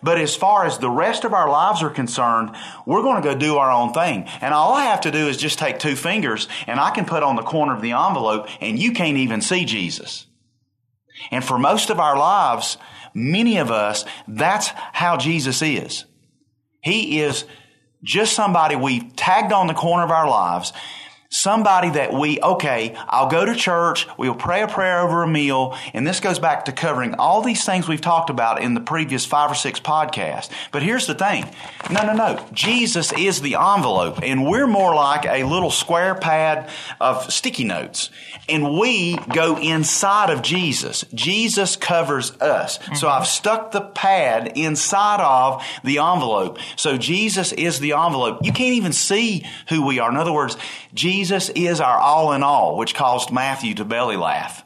But 0.03 0.19
as 0.19 0.35
far 0.35 0.65
as 0.65 0.77
the 0.77 0.89
rest 0.89 1.23
of 1.23 1.33
our 1.33 1.49
lives 1.49 1.81
are 1.81 1.89
concerned, 1.89 2.55
we're 2.85 3.01
going 3.01 3.21
to 3.21 3.27
go 3.27 3.35
do 3.35 3.57
our 3.57 3.71
own 3.71 3.93
thing. 3.93 4.27
And 4.41 4.53
all 4.53 4.73
I 4.73 4.85
have 4.85 5.01
to 5.01 5.11
do 5.11 5.27
is 5.27 5.37
just 5.37 5.59
take 5.59 5.79
two 5.79 5.95
fingers 5.95 6.47
and 6.67 6.79
I 6.79 6.91
can 6.91 7.05
put 7.05 7.23
on 7.23 7.35
the 7.35 7.43
corner 7.43 7.75
of 7.75 7.81
the 7.81 7.93
envelope 7.93 8.47
and 8.61 8.77
you 8.77 8.91
can't 8.93 9.17
even 9.17 9.41
see 9.41 9.65
Jesus. 9.65 10.27
And 11.29 11.43
for 11.43 11.57
most 11.57 11.89
of 11.89 11.99
our 11.99 12.17
lives, 12.17 12.77
many 13.13 13.57
of 13.57 13.71
us, 13.71 14.05
that's 14.27 14.67
how 14.93 15.17
Jesus 15.17 15.61
is. 15.61 16.05
He 16.81 17.21
is 17.21 17.45
just 18.03 18.33
somebody 18.33 18.75
we 18.75 19.01
tagged 19.11 19.51
on 19.51 19.67
the 19.67 19.73
corner 19.73 20.03
of 20.03 20.11
our 20.11 20.29
lives 20.29 20.73
somebody 21.31 21.89
that 21.91 22.13
we, 22.13 22.39
okay, 22.41 22.93
I'll 23.07 23.29
go 23.29 23.45
to 23.45 23.55
church, 23.55 24.05
we'll 24.17 24.35
pray 24.35 24.61
a 24.61 24.67
prayer 24.67 24.99
over 24.99 25.23
a 25.23 25.27
meal, 25.27 25.77
and 25.93 26.05
this 26.05 26.19
goes 26.19 26.39
back 26.39 26.65
to 26.65 26.73
covering 26.73 27.15
all 27.15 27.41
these 27.41 27.65
things 27.65 27.87
we've 27.87 28.01
talked 28.01 28.29
about 28.29 28.61
in 28.61 28.73
the 28.73 28.81
previous 28.81 29.25
five 29.25 29.49
or 29.49 29.55
six 29.55 29.79
podcasts. 29.79 30.49
But 30.73 30.83
here's 30.83 31.07
the 31.07 31.15
thing. 31.15 31.49
No, 31.89 32.05
no, 32.05 32.13
no. 32.13 32.45
Jesus 32.51 33.13
is 33.13 33.41
the 33.41 33.55
envelope, 33.55 34.19
and 34.21 34.45
we're 34.45 34.67
more 34.67 34.93
like 34.93 35.25
a 35.25 35.45
little 35.45 35.71
square 35.71 36.15
pad 36.15 36.69
of 36.99 37.31
sticky 37.31 37.63
notes. 37.63 38.09
And 38.49 38.77
we 38.77 39.15
go 39.33 39.57
inside 39.57 40.31
of 40.31 40.41
Jesus. 40.41 41.05
Jesus 41.13 41.77
covers 41.77 42.31
us. 42.41 42.77
Mm-hmm. 42.77 42.95
So 42.95 43.07
I've 43.07 43.25
stuck 43.25 43.71
the 43.71 43.81
pad 43.81 44.51
inside 44.57 45.21
of 45.21 45.63
the 45.85 45.99
envelope. 45.99 46.59
So 46.75 46.97
Jesus 46.97 47.53
is 47.53 47.79
the 47.79 47.93
envelope. 47.93 48.39
You 48.43 48.51
can't 48.51 48.75
even 48.75 48.91
see 48.91 49.45
who 49.69 49.85
we 49.85 49.99
are. 49.99 50.11
In 50.11 50.17
other 50.17 50.33
words, 50.33 50.57
Jesus 50.93 51.20
is 51.29 51.81
our 51.81 51.99
all 51.99 52.33
in 52.33 52.41
all, 52.41 52.77
which 52.77 52.95
caused 52.95 53.31
Matthew 53.31 53.75
to 53.75 53.85
belly 53.85 54.17
laugh. 54.17 54.63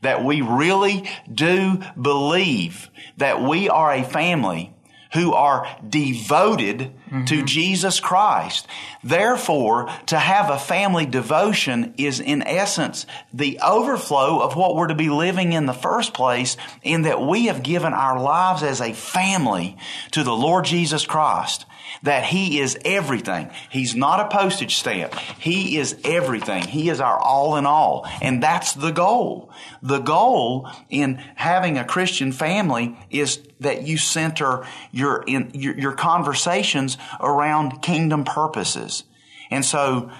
That 0.00 0.24
we 0.24 0.40
really 0.40 1.08
do 1.32 1.80
believe 2.00 2.90
that 3.18 3.40
we 3.40 3.68
are 3.68 3.92
a 3.92 4.02
family 4.02 4.74
who 5.12 5.34
are 5.34 5.66
devoted 5.86 6.78
to 6.78 7.14
mm-hmm. 7.14 7.44
Jesus 7.44 8.00
Christ. 8.00 8.66
Therefore, 9.04 9.90
to 10.06 10.18
have 10.18 10.48
a 10.48 10.58
family 10.58 11.04
devotion 11.04 11.94
is 11.98 12.18
in 12.18 12.42
essence 12.42 13.06
the 13.32 13.60
overflow 13.62 14.40
of 14.40 14.56
what 14.56 14.74
we're 14.74 14.86
to 14.86 14.94
be 14.94 15.10
living 15.10 15.52
in 15.52 15.66
the 15.66 15.74
first 15.74 16.14
place 16.14 16.56
in 16.82 17.02
that 17.02 17.20
we 17.20 17.46
have 17.46 17.62
given 17.62 17.92
our 17.92 18.18
lives 18.18 18.62
as 18.62 18.80
a 18.80 18.94
family 18.94 19.76
to 20.12 20.24
the 20.24 20.34
Lord 20.34 20.64
Jesus 20.64 21.04
Christ 21.04 21.66
that 22.02 22.24
He 22.24 22.60
is 22.60 22.78
everything. 22.84 23.50
He's 23.70 23.94
not 23.94 24.20
a 24.20 24.28
postage 24.28 24.76
stamp. 24.76 25.14
He 25.14 25.76
is 25.76 25.96
everything. 26.04 26.62
He 26.64 26.88
is 26.88 27.00
our 27.00 27.18
all 27.18 27.56
in 27.56 27.66
all. 27.66 28.06
And 28.20 28.42
that's 28.42 28.74
the 28.74 28.90
goal. 28.90 29.52
The 29.82 29.98
goal 29.98 30.68
in 30.90 31.16
having 31.34 31.78
a 31.78 31.84
Christian 31.84 32.32
family 32.32 32.96
is 33.10 33.40
that 33.60 33.82
you 33.82 33.98
center 33.98 34.66
your, 34.90 35.24
in, 35.26 35.50
your, 35.54 35.78
your 35.78 35.92
conversations 35.92 36.98
around 37.20 37.82
kingdom 37.82 38.24
purposes. 38.24 39.04
And 39.50 39.64
so, 39.64 40.10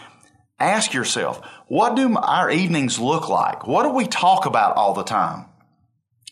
ask 0.59 0.92
yourself, 0.92 1.40
what 1.69 1.97
do 1.97 2.16
our 2.16 2.50
evenings 2.50 2.99
look 2.99 3.28
like? 3.28 3.66
What 3.66 3.83
do 3.85 3.90
we 3.90 4.07
talk 4.07 4.47
about 4.47 4.76
all 4.76 4.95
the 4.95 5.02
time? 5.02 5.47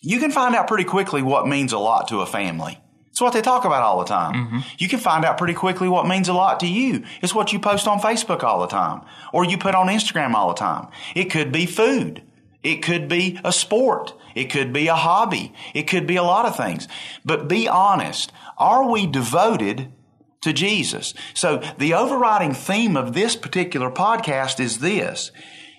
You 0.03 0.19
can 0.19 0.31
find 0.31 0.55
out 0.55 0.69
pretty 0.69 0.85
quickly 0.85 1.23
what 1.23 1.47
means 1.47 1.73
a 1.73 1.79
lot 1.79 2.09
to 2.09 2.21
a 2.21 2.27
family. 2.27 2.79
It's 3.11 3.21
what 3.21 3.33
they 3.33 3.43
talk 3.43 3.65
about 3.65 3.83
all 3.83 3.99
the 3.99 4.05
time. 4.05 4.35
Mm-hmm. 4.35 4.59
You 4.79 4.89
can 4.89 5.01
find 5.01 5.25
out 5.25 5.37
pretty 5.37 5.55
quickly 5.55 5.89
what 5.89 6.07
means 6.07 6.29
a 6.29 6.33
lot 6.33 6.61
to 6.61 6.67
you. 6.67 7.05
It's 7.23 7.35
what 7.35 7.53
you 7.53 7.59
post 7.59 7.89
on 7.89 7.99
Facebook 7.99 8.43
all 8.43 8.61
the 8.61 8.67
time 8.69 9.03
or 9.33 9.45
you 9.45 9.59
put 9.59 9.75
on 9.75 9.89
Instagram 9.89 10.35
all 10.35 10.49
the 10.49 10.55
time. 10.55 10.89
It 11.15 11.25
could 11.25 11.51
be 11.53 11.67
food. 11.67 12.23
It 12.63 12.83
could 12.83 13.09
be 13.09 13.41
a 13.45 13.53
sport. 13.53 14.15
It 14.35 14.45
could 14.45 14.73
be 14.73 14.87
a 14.87 14.95
hobby. 14.95 15.53
It 15.75 15.85
could 15.85 16.07
be 16.07 16.17
a 16.17 16.23
lot 16.23 16.47
of 16.47 16.57
things. 16.57 16.87
But 17.25 17.49
be 17.49 17.69
honest. 17.69 18.33
Are 18.59 18.89
we 18.89 19.07
devoted 19.07 19.91
to 20.43 20.53
Jesus? 20.53 21.15
So 21.35 21.63
the 21.79 21.95
overriding 21.95 22.55
theme 22.55 22.97
of 22.97 23.15
this 23.15 23.35
particular 23.35 23.91
podcast 23.91 24.61
is 24.61 24.79
this. 24.79 25.33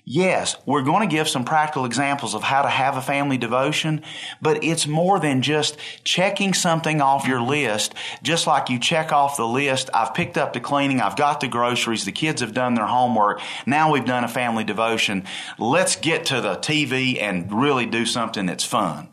Yes, 0.04 0.56
we're 0.66 0.82
going 0.82 1.08
to 1.08 1.16
give 1.16 1.30
some 1.30 1.46
practical 1.46 1.86
examples 1.86 2.34
of 2.34 2.42
how 2.42 2.64
to 2.64 2.70
have 2.70 2.98
a 2.98 3.02
family 3.02 3.38
devotion, 3.38 4.02
but 4.42 4.64
it's 4.64 4.88
more 4.88 5.20
than 5.20 5.44
just 5.44 5.78
checking 6.04 6.56
something 6.56 7.02
off 7.02 7.28
your 7.28 7.42
list, 7.42 7.94
just 8.24 8.48
like 8.48 8.70
you 8.70 8.80
check 8.80 9.12
off 9.12 9.38
the 9.38 9.48
list. 9.48 9.92
I've 9.94 10.16
picked 10.16 10.40
up 10.40 10.54
the 10.54 10.60
cleaning. 10.60 11.02
I've 11.02 11.16
got 11.16 11.40
the 11.40 11.48
groceries. 11.48 12.04
The 12.04 12.12
kids 12.12 12.42
have 12.42 12.56
done 12.56 12.74
their 12.74 12.88
homework. 12.88 13.42
Now 13.68 13.92
we've 13.92 14.04
done 14.04 14.24
a 14.24 14.28
family 14.28 14.64
devotion. 14.64 15.24
Let's 15.60 15.96
get 15.96 16.26
to 16.26 16.42
the 16.42 16.56
TV 16.56 17.22
and 17.22 17.52
really 17.54 17.86
do 17.86 18.08
something 18.08 18.48
that's 18.48 18.66
fun. 18.66 19.08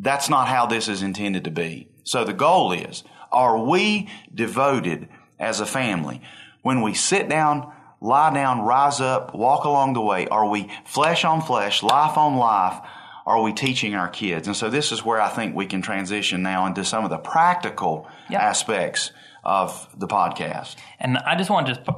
That's 0.00 0.28
not 0.28 0.48
how 0.48 0.66
this 0.66 0.88
is 0.88 1.00
intended 1.00 1.44
to 1.44 1.50
be. 1.52 1.88
So 2.02 2.24
the 2.24 2.32
goal 2.32 2.72
is, 2.72 3.04
are 3.30 3.56
we 3.56 4.08
devoted 4.34 5.08
as 5.38 5.60
a 5.60 5.66
family? 5.66 6.22
When 6.62 6.82
we 6.82 6.94
sit 6.94 7.28
down, 7.28 7.72
lie 8.00 8.32
down, 8.32 8.62
rise 8.62 9.00
up, 9.00 9.34
walk 9.34 9.64
along 9.64 9.94
the 9.94 10.00
way? 10.00 10.28
Are 10.28 10.48
we 10.48 10.70
flesh 10.84 11.24
on 11.24 11.42
flesh, 11.42 11.82
life 11.82 12.16
on 12.16 12.36
life? 12.36 12.80
Are 13.26 13.42
we 13.42 13.52
teaching 13.52 13.94
our 13.94 14.08
kids? 14.08 14.46
And 14.46 14.56
so 14.56 14.70
this 14.70 14.90
is 14.90 15.04
where 15.04 15.20
I 15.20 15.28
think 15.28 15.54
we 15.54 15.66
can 15.66 15.82
transition 15.82 16.42
now 16.42 16.66
into 16.66 16.84
some 16.84 17.04
of 17.04 17.10
the 17.10 17.18
practical 17.18 18.08
yep. 18.30 18.40
aspects 18.40 19.10
of 19.44 19.88
the 19.98 20.06
podcast. 20.06 20.76
And 20.98 21.18
I 21.18 21.36
just 21.36 21.50
want 21.50 21.66
to 21.66 21.74
just 21.74 21.88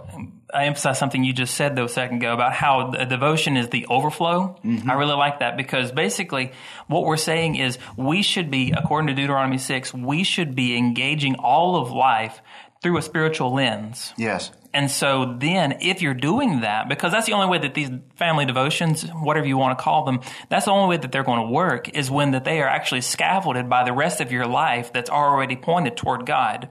I 0.52 0.66
emphasize 0.66 0.99
something 0.99 1.23
you 1.25 1.33
just 1.33 1.54
said 1.54 1.76
though 1.76 1.85
a 1.85 1.88
second 1.88 2.19
ago 2.19 2.33
about 2.35 2.52
how 2.52 2.90
the 2.90 3.04
devotion 3.04 3.57
is 3.57 3.69
the 3.69 3.87
overflow. 3.87 4.59
Mm-hmm. 4.64 4.90
I 4.90 4.95
really 4.95 5.14
like 5.14 5.40
that 5.40 5.57
because 5.57 5.92
basically 5.92 6.52
what 6.87 7.04
we're 7.04 7.16
saying 7.16 7.57
is 7.57 7.78
we 7.97 8.23
should 8.23 8.50
be, 8.50 8.73
according 8.76 9.09
to 9.09 9.14
Deuteronomy 9.14 9.59
6, 9.59 9.95
we 9.95 10.25
should 10.25 10.54
be 10.54 10.76
engaging 10.76 11.37
all 11.37 11.76
of 11.76 11.90
life 11.90 12.40
through 12.83 12.97
a 12.97 13.02
spiritual 13.02 13.54
lens. 13.54 14.12
Yes. 14.16 14.50
And 14.73 14.91
so 14.91 15.37
then 15.39 15.79
if 15.81 16.00
you're 16.00 16.15
doing 16.15 16.61
that, 16.61 16.89
because 16.89 17.11
that's 17.11 17.27
the 17.27 17.33
only 17.33 17.49
way 17.49 17.59
that 17.59 17.75
these 17.75 17.91
family 18.15 18.45
devotions, 18.47 19.03
whatever 19.03 19.47
you 19.47 19.57
want 19.57 19.77
to 19.77 19.83
call 19.83 20.05
them, 20.05 20.21
that's 20.49 20.67
the 20.67 20.71
only 20.71 20.89
way 20.89 21.00
that 21.00 21.11
they're 21.11 21.25
going 21.25 21.47
to 21.47 21.53
work 21.53 21.89
is 21.89 22.11
when 22.11 22.33
that 22.33 22.45
they 22.45 22.61
are 22.62 22.69
actually 22.69 23.00
scaffolded 23.00 23.69
by 23.69 23.85
the 23.85 23.93
rest 23.93 24.21
of 24.21 24.31
your 24.31 24.47
life 24.47 24.93
that's 24.93 25.11
already 25.11 25.57
pointed 25.57 25.97
toward 25.97 26.25
God. 26.25 26.71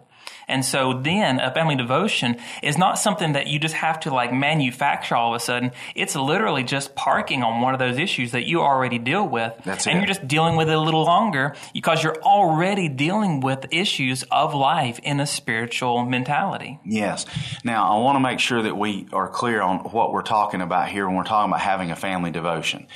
And 0.49 0.65
so 0.65 0.93
then 0.93 1.39
a 1.39 1.53
family 1.53 1.75
devotion 1.75 2.37
is 2.61 2.77
not 2.77 2.97
something 2.99 3.33
that 3.33 3.47
you 3.47 3.59
just 3.59 3.75
have 3.75 3.99
to 4.01 4.13
like 4.13 4.33
manufacture 4.33 5.15
all 5.15 5.33
of 5.33 5.41
a 5.41 5.43
sudden. 5.43 5.71
It's 5.95 6.15
literally 6.15 6.63
just 6.63 6.95
parking 6.95 7.43
on 7.43 7.61
one 7.61 7.73
of 7.73 7.79
those 7.79 7.97
issues 7.97 8.31
that 8.31 8.45
you 8.45 8.61
already 8.61 8.97
deal 8.97 9.27
with. 9.27 9.53
That's 9.63 9.87
and 9.87 9.97
it. 9.97 9.99
you're 9.99 10.07
just 10.07 10.27
dealing 10.27 10.55
with 10.55 10.69
it 10.69 10.75
a 10.75 10.79
little 10.79 11.03
longer 11.03 11.55
because 11.73 12.03
you're 12.03 12.21
already 12.21 12.89
dealing 12.89 13.39
with 13.39 13.65
issues 13.71 14.23
of 14.23 14.53
life 14.53 14.99
in 15.03 15.19
a 15.19 15.27
spiritual 15.27 16.03
mentality. 16.05 16.79
Yes. 16.83 17.25
Now, 17.63 17.95
I 17.95 17.99
want 17.99 18.15
to 18.15 18.19
make 18.19 18.39
sure 18.39 18.61
that 18.61 18.75
we 18.75 19.07
are 19.13 19.27
clear 19.27 19.61
on 19.61 19.79
what 19.79 20.11
we're 20.11 20.23
talking 20.23 20.61
about 20.61 20.89
here 20.89 21.07
when 21.07 21.15
we're 21.15 21.23
talking 21.23 21.51
about 21.51 21.61
having 21.61 21.91
a 21.91 21.95
family 21.95 22.31
devotion. 22.31 22.87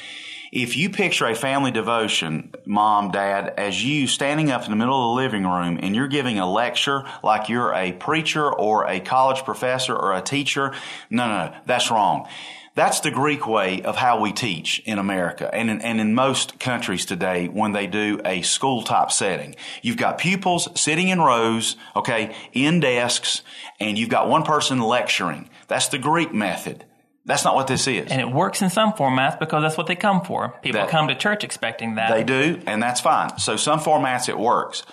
If 0.56 0.78
you 0.78 0.92
picture 0.92 1.26
a 1.26 1.34
family 1.34 1.72
devotion, 1.72 2.54
mom, 2.64 3.10
dad, 3.10 3.56
as 3.58 3.84
you 3.84 4.06
standing 4.06 4.52
up 4.52 4.64
in 4.66 4.70
the 4.70 4.76
middle 4.76 4.94
of 4.94 5.16
the 5.16 5.24
living 5.24 5.46
room 5.46 5.80
and 5.82 5.96
you're 5.96 6.08
giving 6.08 6.38
a 6.38 6.48
lecture 6.48 7.06
like 7.24 7.50
you're 7.50 7.74
a 7.74 7.92
preacher 7.92 8.54
or 8.54 8.88
a 8.88 9.00
college 9.00 9.46
professor 9.46 9.96
or 9.96 10.14
a 10.14 10.22
teacher, 10.22 10.72
no, 11.10 11.28
no, 11.28 11.48
no, 11.48 11.56
that's 11.66 11.90
wrong. 11.90 12.28
That's 12.76 13.00
the 13.00 13.10
Greek 13.10 13.48
way 13.48 13.82
of 13.82 13.96
how 13.96 14.22
we 14.22 14.32
teach 14.32 14.78
in 14.86 15.00
America 15.00 15.50
and 15.52 15.72
in, 15.72 15.82
and 15.82 16.00
in 16.00 16.14
most 16.14 16.60
countries 16.60 17.08
today 17.08 17.48
when 17.48 17.72
they 17.72 17.88
do 17.88 18.22
a 18.24 18.44
school 18.44 18.84
type 18.84 19.10
setting. 19.10 19.56
You've 19.82 19.98
got 19.98 20.20
pupils 20.20 20.68
sitting 20.80 21.08
in 21.08 21.20
rows, 21.20 21.78
okay, 21.96 22.36
in 22.54 22.80
desks, 22.80 23.42
and 23.80 23.98
you've 23.98 24.10
got 24.10 24.30
one 24.30 24.44
person 24.44 24.80
lecturing. 24.82 25.50
That's 25.68 25.88
the 25.88 25.98
Greek 25.98 26.32
method. 26.32 26.86
That's 27.26 27.46
not 27.46 27.56
what 27.56 27.68
this 27.68 27.88
is. 27.88 28.12
And 28.12 28.20
it 28.20 28.30
works 28.30 28.62
in 28.62 28.70
some 28.70 28.94
formats 28.94 29.40
because 29.40 29.64
that's 29.64 29.78
what 29.78 29.88
they 29.88 29.96
come 29.96 30.24
for. 30.24 30.60
People 30.62 30.82
that, 30.82 30.90
come 30.90 31.08
to 31.08 31.16
church 31.16 31.44
expecting 31.44 31.96
that. 31.96 32.12
They 32.12 32.24
do, 32.24 32.62
and 32.66 32.84
that's 32.84 33.00
fine. 33.00 33.38
So 33.40 33.56
some 33.56 33.80
formats 33.80 34.28
it 34.28 34.38
works. 34.38 34.84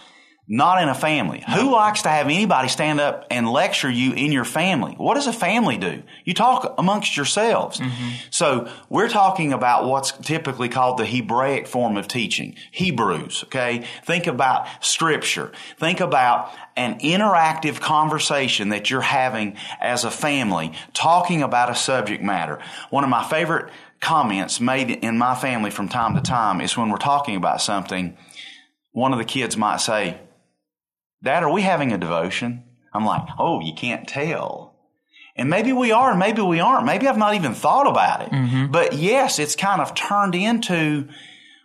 Not 0.53 0.83
in 0.83 0.89
a 0.89 0.97
family. 0.97 1.45
Who 1.55 1.71
likes 1.71 2.03
to 2.03 2.09
have 2.09 2.27
anybody 2.27 2.67
stand 2.67 2.99
up 2.99 3.25
and 3.31 3.49
lecture 3.49 3.89
you 3.89 4.15
in 4.15 4.33
your 4.33 4.45
family? 4.45 4.95
What 4.97 5.15
does 5.15 5.29
a 5.29 5.33
family 5.33 5.79
do? 5.79 6.03
You 6.25 6.35
talk 6.35 6.75
amongst 6.77 7.17
yourselves. 7.17 7.79
Mm-hmm. 7.79 8.09
So 8.31 8.69
we're 8.89 9.09
talking 9.09 9.53
about 9.53 9.85
what's 9.85 10.11
typically 10.11 10.69
called 10.69 10.99
the 10.99 11.07
Hebraic 11.07 11.69
form 11.69 11.97
of 11.97 12.09
teaching. 12.09 12.57
Hebrews, 12.73 13.45
okay? 13.45 13.85
Think 14.05 14.27
about 14.27 14.67
scripture. 14.85 15.53
Think 15.79 16.01
about 16.01 16.51
an 16.75 16.99
interactive 16.99 17.79
conversation 17.79 18.71
that 18.71 18.91
you're 18.91 19.03
having 19.03 19.57
as 19.81 20.05
a 20.05 20.11
family, 20.11 20.73
talking 20.95 21.45
about 21.45 21.71
a 21.71 21.77
subject 21.77 22.25
matter. 22.25 22.59
One 22.91 23.05
of 23.05 23.11
my 23.11 23.23
favorite 23.23 23.71
comments 24.01 24.61
made 24.61 24.91
in 24.91 25.17
my 25.17 25.37
family 25.37 25.71
from 25.71 25.89
time 25.89 26.17
to 26.17 26.21
time 26.21 26.61
is 26.61 26.77
when 26.77 26.91
we're 26.91 26.97
talking 26.97 27.37
about 27.37 27.63
something, 27.63 28.17
one 28.91 29.13
of 29.13 29.21
the 29.21 29.25
kids 29.25 29.57
might 29.57 29.77
say, 29.77 30.19
Dad, 31.23 31.43
are 31.43 31.53
we 31.53 31.63
having 31.63 31.93
a 31.93 31.99
devotion? 31.99 32.65
I'm 32.93 33.05
like, 33.05 33.29
oh, 33.39 33.61
you 33.61 33.75
can't 33.75 34.09
tell. 34.09 34.75
And 35.37 35.49
maybe 35.49 35.73
we 35.73 35.93
are, 35.93 36.11
and 36.11 36.19
maybe 36.19 36.43
we 36.43 36.61
aren't. 36.61 36.87
Maybe 36.87 37.07
I've 37.07 37.17
not 37.17 37.35
even 37.35 37.55
thought 37.55 37.87
about 37.87 38.23
it. 38.23 38.31
Mm-hmm. 38.31 38.73
But 38.73 38.95
yes, 38.95 39.39
it's 39.39 39.55
kind 39.55 39.81
of 39.81 39.95
turned 39.95 40.35
into 40.35 41.09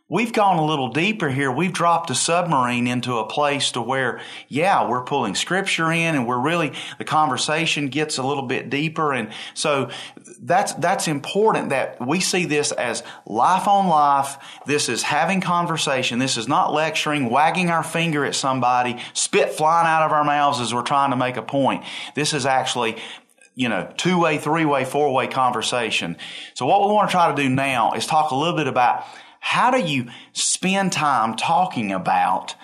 We've 0.08 0.32
gone 0.32 0.60
a 0.60 0.66
little 0.66 0.90
deeper 0.90 1.30
here. 1.30 1.52
We've 1.52 1.74
dropped 1.74 2.12
a 2.12 2.16
submarine 2.16 2.86
into 2.86 3.18
a 3.18 3.26
place 3.26 3.72
to 3.72 3.82
where, 3.82 4.22
yeah, 4.48 4.88
we're 4.88 5.04
pulling 5.04 5.34
scripture 5.34 5.92
in 5.92 6.14
and 6.14 6.28
we're 6.28 6.40
really, 6.40 6.74
the 7.00 7.04
conversation 7.04 7.88
gets 7.88 8.20
a 8.20 8.24
little 8.24 8.44
bit 8.44 8.70
deeper. 8.70 9.14
And 9.14 9.32
so 9.56 9.90
that's, 10.40 10.74
that's 10.74 11.08
important 11.08 11.70
that 11.70 12.06
we 12.06 12.20
see 12.20 12.46
this 12.46 12.72
as 12.72 13.02
life 13.26 13.68
on 13.68 13.88
life. 13.88 14.38
This 14.68 14.90
is 14.90 15.02
having 15.02 15.42
conversation. 15.42 16.20
This 16.20 16.38
is 16.38 16.48
not 16.48 16.72
lecturing, 16.72 17.32
wagging 17.32 17.72
our 17.72 17.84
finger 17.84 18.26
at 18.26 18.36
somebody, 18.36 19.02
spit 19.14 19.54
flying 19.54 19.88
out 19.88 20.06
of 20.06 20.12
our 20.12 20.24
mouths 20.24 20.60
as 20.60 20.72
we're 20.72 20.84
trying 20.84 21.10
to 21.10 21.18
make 21.18 21.36
a 21.36 21.42
point. 21.42 21.84
This 22.14 22.36
is 22.36 22.46
actually 22.46 22.98
you 23.56 23.70
know, 23.70 23.92
two 23.98 24.20
way, 24.20 24.38
three 24.38 24.66
way, 24.66 24.84
four 24.84 25.14
way 25.14 25.28
conversation. 25.28 26.18
So 26.56 26.66
what 26.66 26.82
we 26.82 26.94
want 26.94 27.10
to 27.10 27.12
try 27.12 27.34
to 27.34 27.42
do 27.42 27.50
now 27.50 27.94
is 27.94 28.06
talk 28.06 28.32
a 28.32 28.36
little 28.36 28.58
bit 28.58 28.68
about 28.68 29.06
how 29.46 29.70
do 29.70 29.80
you 29.80 30.08
spend 30.34 30.92
time 30.92 31.36
talking 31.36 31.92
about 31.92 32.56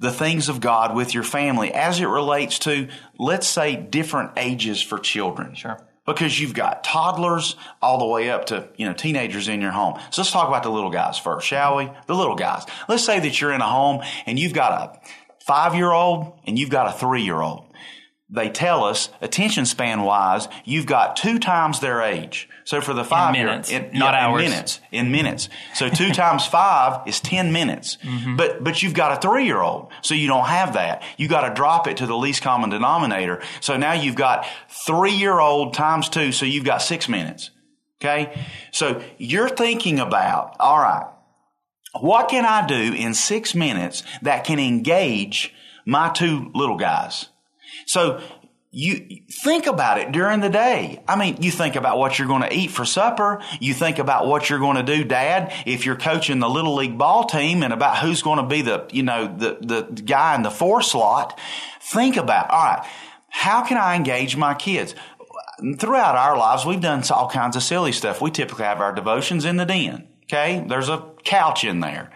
the 0.00 0.10
things 0.10 0.48
of 0.48 0.60
God 0.60 0.92
with 0.92 1.14
your 1.14 1.22
family 1.22 1.72
as 1.72 2.00
it 2.00 2.06
relates 2.06 2.58
to, 2.58 2.88
let's 3.20 3.46
say, 3.46 3.76
different 3.76 4.32
ages 4.36 4.82
for 4.82 4.98
children? 4.98 5.54
Sure. 5.54 5.80
Because 6.04 6.40
you've 6.40 6.52
got 6.52 6.82
toddlers 6.82 7.54
all 7.80 7.98
the 7.98 8.06
way 8.06 8.30
up 8.30 8.46
to, 8.46 8.68
you 8.76 8.84
know, 8.84 8.92
teenagers 8.92 9.46
in 9.46 9.60
your 9.60 9.70
home. 9.70 10.00
So 10.10 10.22
let's 10.22 10.32
talk 10.32 10.48
about 10.48 10.64
the 10.64 10.72
little 10.72 10.90
guys 10.90 11.18
first, 11.18 11.46
shall 11.46 11.76
we? 11.76 11.88
The 12.08 12.16
little 12.16 12.34
guys. 12.34 12.66
Let's 12.88 13.04
say 13.04 13.20
that 13.20 13.40
you're 13.40 13.52
in 13.52 13.60
a 13.60 13.68
home 13.68 14.02
and 14.26 14.36
you've 14.36 14.54
got 14.54 14.72
a 14.72 15.00
five 15.46 15.76
year 15.76 15.92
old 15.92 16.40
and 16.48 16.58
you've 16.58 16.68
got 16.68 16.88
a 16.88 16.98
three 16.98 17.22
year 17.22 17.40
old 17.40 17.63
they 18.34 18.50
tell 18.50 18.82
us 18.82 19.10
attention 19.20 19.64
span 19.64 20.02
wise, 20.02 20.48
you've 20.64 20.86
got 20.86 21.14
two 21.14 21.38
times 21.38 21.78
their 21.78 22.02
age. 22.02 22.48
So 22.64 22.80
for 22.80 22.92
the 22.92 23.04
five 23.04 23.32
minutes, 23.32 23.70
year, 23.70 23.88
not 23.92 24.14
hours. 24.14 24.42
In 24.42 24.50
minutes, 24.50 24.80
in 24.90 25.12
minutes. 25.12 25.48
So 25.74 25.88
two 25.88 26.10
times 26.12 26.44
five 26.44 27.06
is 27.06 27.20
10 27.20 27.52
minutes. 27.52 27.96
Mm-hmm. 28.02 28.36
But, 28.36 28.64
but 28.64 28.82
you've 28.82 28.94
got 28.94 29.16
a 29.16 29.20
three 29.20 29.44
year 29.44 29.60
old. 29.60 29.92
So 30.02 30.14
you 30.14 30.26
don't 30.26 30.46
have 30.46 30.74
that. 30.74 31.04
You 31.16 31.28
got 31.28 31.48
to 31.48 31.54
drop 31.54 31.86
it 31.86 31.98
to 31.98 32.06
the 32.06 32.16
least 32.16 32.42
common 32.42 32.70
denominator. 32.70 33.40
So 33.60 33.76
now 33.76 33.92
you've 33.92 34.16
got 34.16 34.46
three 34.68 35.12
year 35.12 35.38
old 35.38 35.72
times 35.72 36.08
two. 36.08 36.32
So 36.32 36.44
you've 36.44 36.64
got 36.64 36.82
six 36.82 37.08
minutes. 37.08 37.50
Okay. 38.02 38.36
So 38.72 39.00
you're 39.16 39.48
thinking 39.48 40.00
about, 40.00 40.56
all 40.58 40.78
right, 40.78 41.08
what 42.00 42.28
can 42.28 42.44
I 42.44 42.66
do 42.66 42.94
in 42.94 43.14
six 43.14 43.54
minutes 43.54 44.02
that 44.22 44.42
can 44.42 44.58
engage 44.58 45.54
my 45.86 46.08
two 46.08 46.50
little 46.52 46.76
guys? 46.76 47.28
So 47.86 48.20
you 48.70 49.20
think 49.30 49.66
about 49.66 50.00
it 50.00 50.10
during 50.10 50.40
the 50.40 50.48
day. 50.48 51.00
I 51.06 51.14
mean, 51.16 51.40
you 51.40 51.52
think 51.52 51.76
about 51.76 51.96
what 51.96 52.18
you're 52.18 52.26
going 52.26 52.42
to 52.42 52.52
eat 52.52 52.72
for 52.72 52.84
supper. 52.84 53.40
You 53.60 53.72
think 53.72 54.00
about 54.00 54.26
what 54.26 54.50
you're 54.50 54.58
going 54.58 54.76
to 54.76 54.82
do, 54.82 55.04
dad, 55.04 55.52
if 55.64 55.86
you're 55.86 55.96
coaching 55.96 56.40
the 56.40 56.48
little 56.48 56.74
league 56.74 56.98
ball 56.98 57.24
team 57.24 57.62
and 57.62 57.72
about 57.72 57.98
who's 57.98 58.22
going 58.22 58.38
to 58.38 58.46
be 58.46 58.62
the, 58.62 58.88
you 58.90 59.04
know, 59.04 59.26
the, 59.26 59.58
the 59.60 60.02
guy 60.02 60.34
in 60.34 60.42
the 60.42 60.50
four 60.50 60.82
slot. 60.82 61.38
Think 61.80 62.16
about, 62.16 62.50
all 62.50 62.64
right, 62.64 62.86
how 63.28 63.64
can 63.64 63.76
I 63.76 63.94
engage 63.94 64.36
my 64.36 64.54
kids? 64.54 64.96
Throughout 65.78 66.16
our 66.16 66.36
lives, 66.36 66.66
we've 66.66 66.80
done 66.80 67.04
all 67.10 67.30
kinds 67.30 67.54
of 67.54 67.62
silly 67.62 67.92
stuff. 67.92 68.20
We 68.20 68.32
typically 68.32 68.64
have 68.64 68.80
our 68.80 68.92
devotions 68.92 69.44
in 69.44 69.56
the 69.56 69.64
den. 69.64 70.08
Okay. 70.24 70.64
There's 70.66 70.88
a 70.88 71.04
couch 71.22 71.62
in 71.62 71.78
there. 71.78 72.10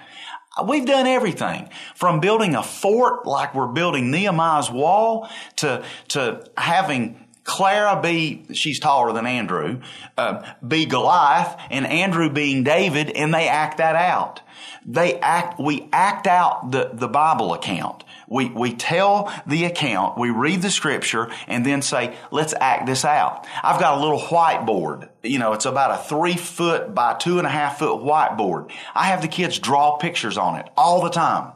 We've 0.67 0.87
done 0.87 1.07
everything 1.07 1.69
from 1.95 2.21
building 2.21 2.55
a 2.55 2.63
fort 2.63 3.27
like 3.27 3.55
we're 3.55 3.69
building 3.69 4.11
Nehemiah's 4.11 4.71
wall 4.71 5.29
to, 5.57 5.85
to 6.09 6.45
having 6.57 7.25
Clara 7.45 8.01
be, 8.03 8.45
she's 8.53 8.79
taller 8.79 9.13
than 9.13 9.25
Andrew, 9.25 9.81
uh, 10.19 10.43
be 10.67 10.85
Goliath 10.85 11.59
and 11.71 11.87
Andrew 11.87 12.29
being 12.29 12.63
David 12.63 13.11
and 13.11 13.33
they 13.33 13.49
act 13.49 13.79
that 13.79 13.97
out. 13.97 14.43
They 14.85 15.19
act, 15.21 15.59
we 15.59 15.89
act 15.93 16.27
out 16.27 16.71
the, 16.71 16.91
the 16.93 17.09
Bible 17.09 17.55
account. 17.55 18.05
We, 18.31 18.51
we 18.51 18.75
tell 18.75 19.33
the 19.47 19.65
account, 19.65 20.19
we 20.19 20.31
read 20.31 20.61
the 20.63 20.71
scripture, 20.71 21.31
and 21.47 21.65
then 21.65 21.81
say, 21.81 22.15
let's 22.31 22.55
act 22.61 22.87
this 22.87 23.05
out. 23.05 23.47
I've 23.63 23.81
got 23.81 23.99
a 23.99 24.01
little 24.01 24.21
whiteboard. 24.21 25.09
You 25.23 25.39
know, 25.39 25.55
it's 25.55 25.65
about 25.65 25.99
a 25.99 26.03
three 26.03 26.37
foot 26.37 26.95
by 26.95 27.15
two 27.15 27.39
and 27.39 27.47
a 27.47 27.51
half 27.51 27.79
foot 27.79 28.03
whiteboard. 28.03 28.71
I 28.95 29.07
have 29.07 29.23
the 29.23 29.29
kids 29.29 29.59
draw 29.59 29.97
pictures 29.97 30.37
on 30.37 30.57
it 30.57 30.69
all 30.77 31.03
the 31.03 31.11
time. 31.11 31.53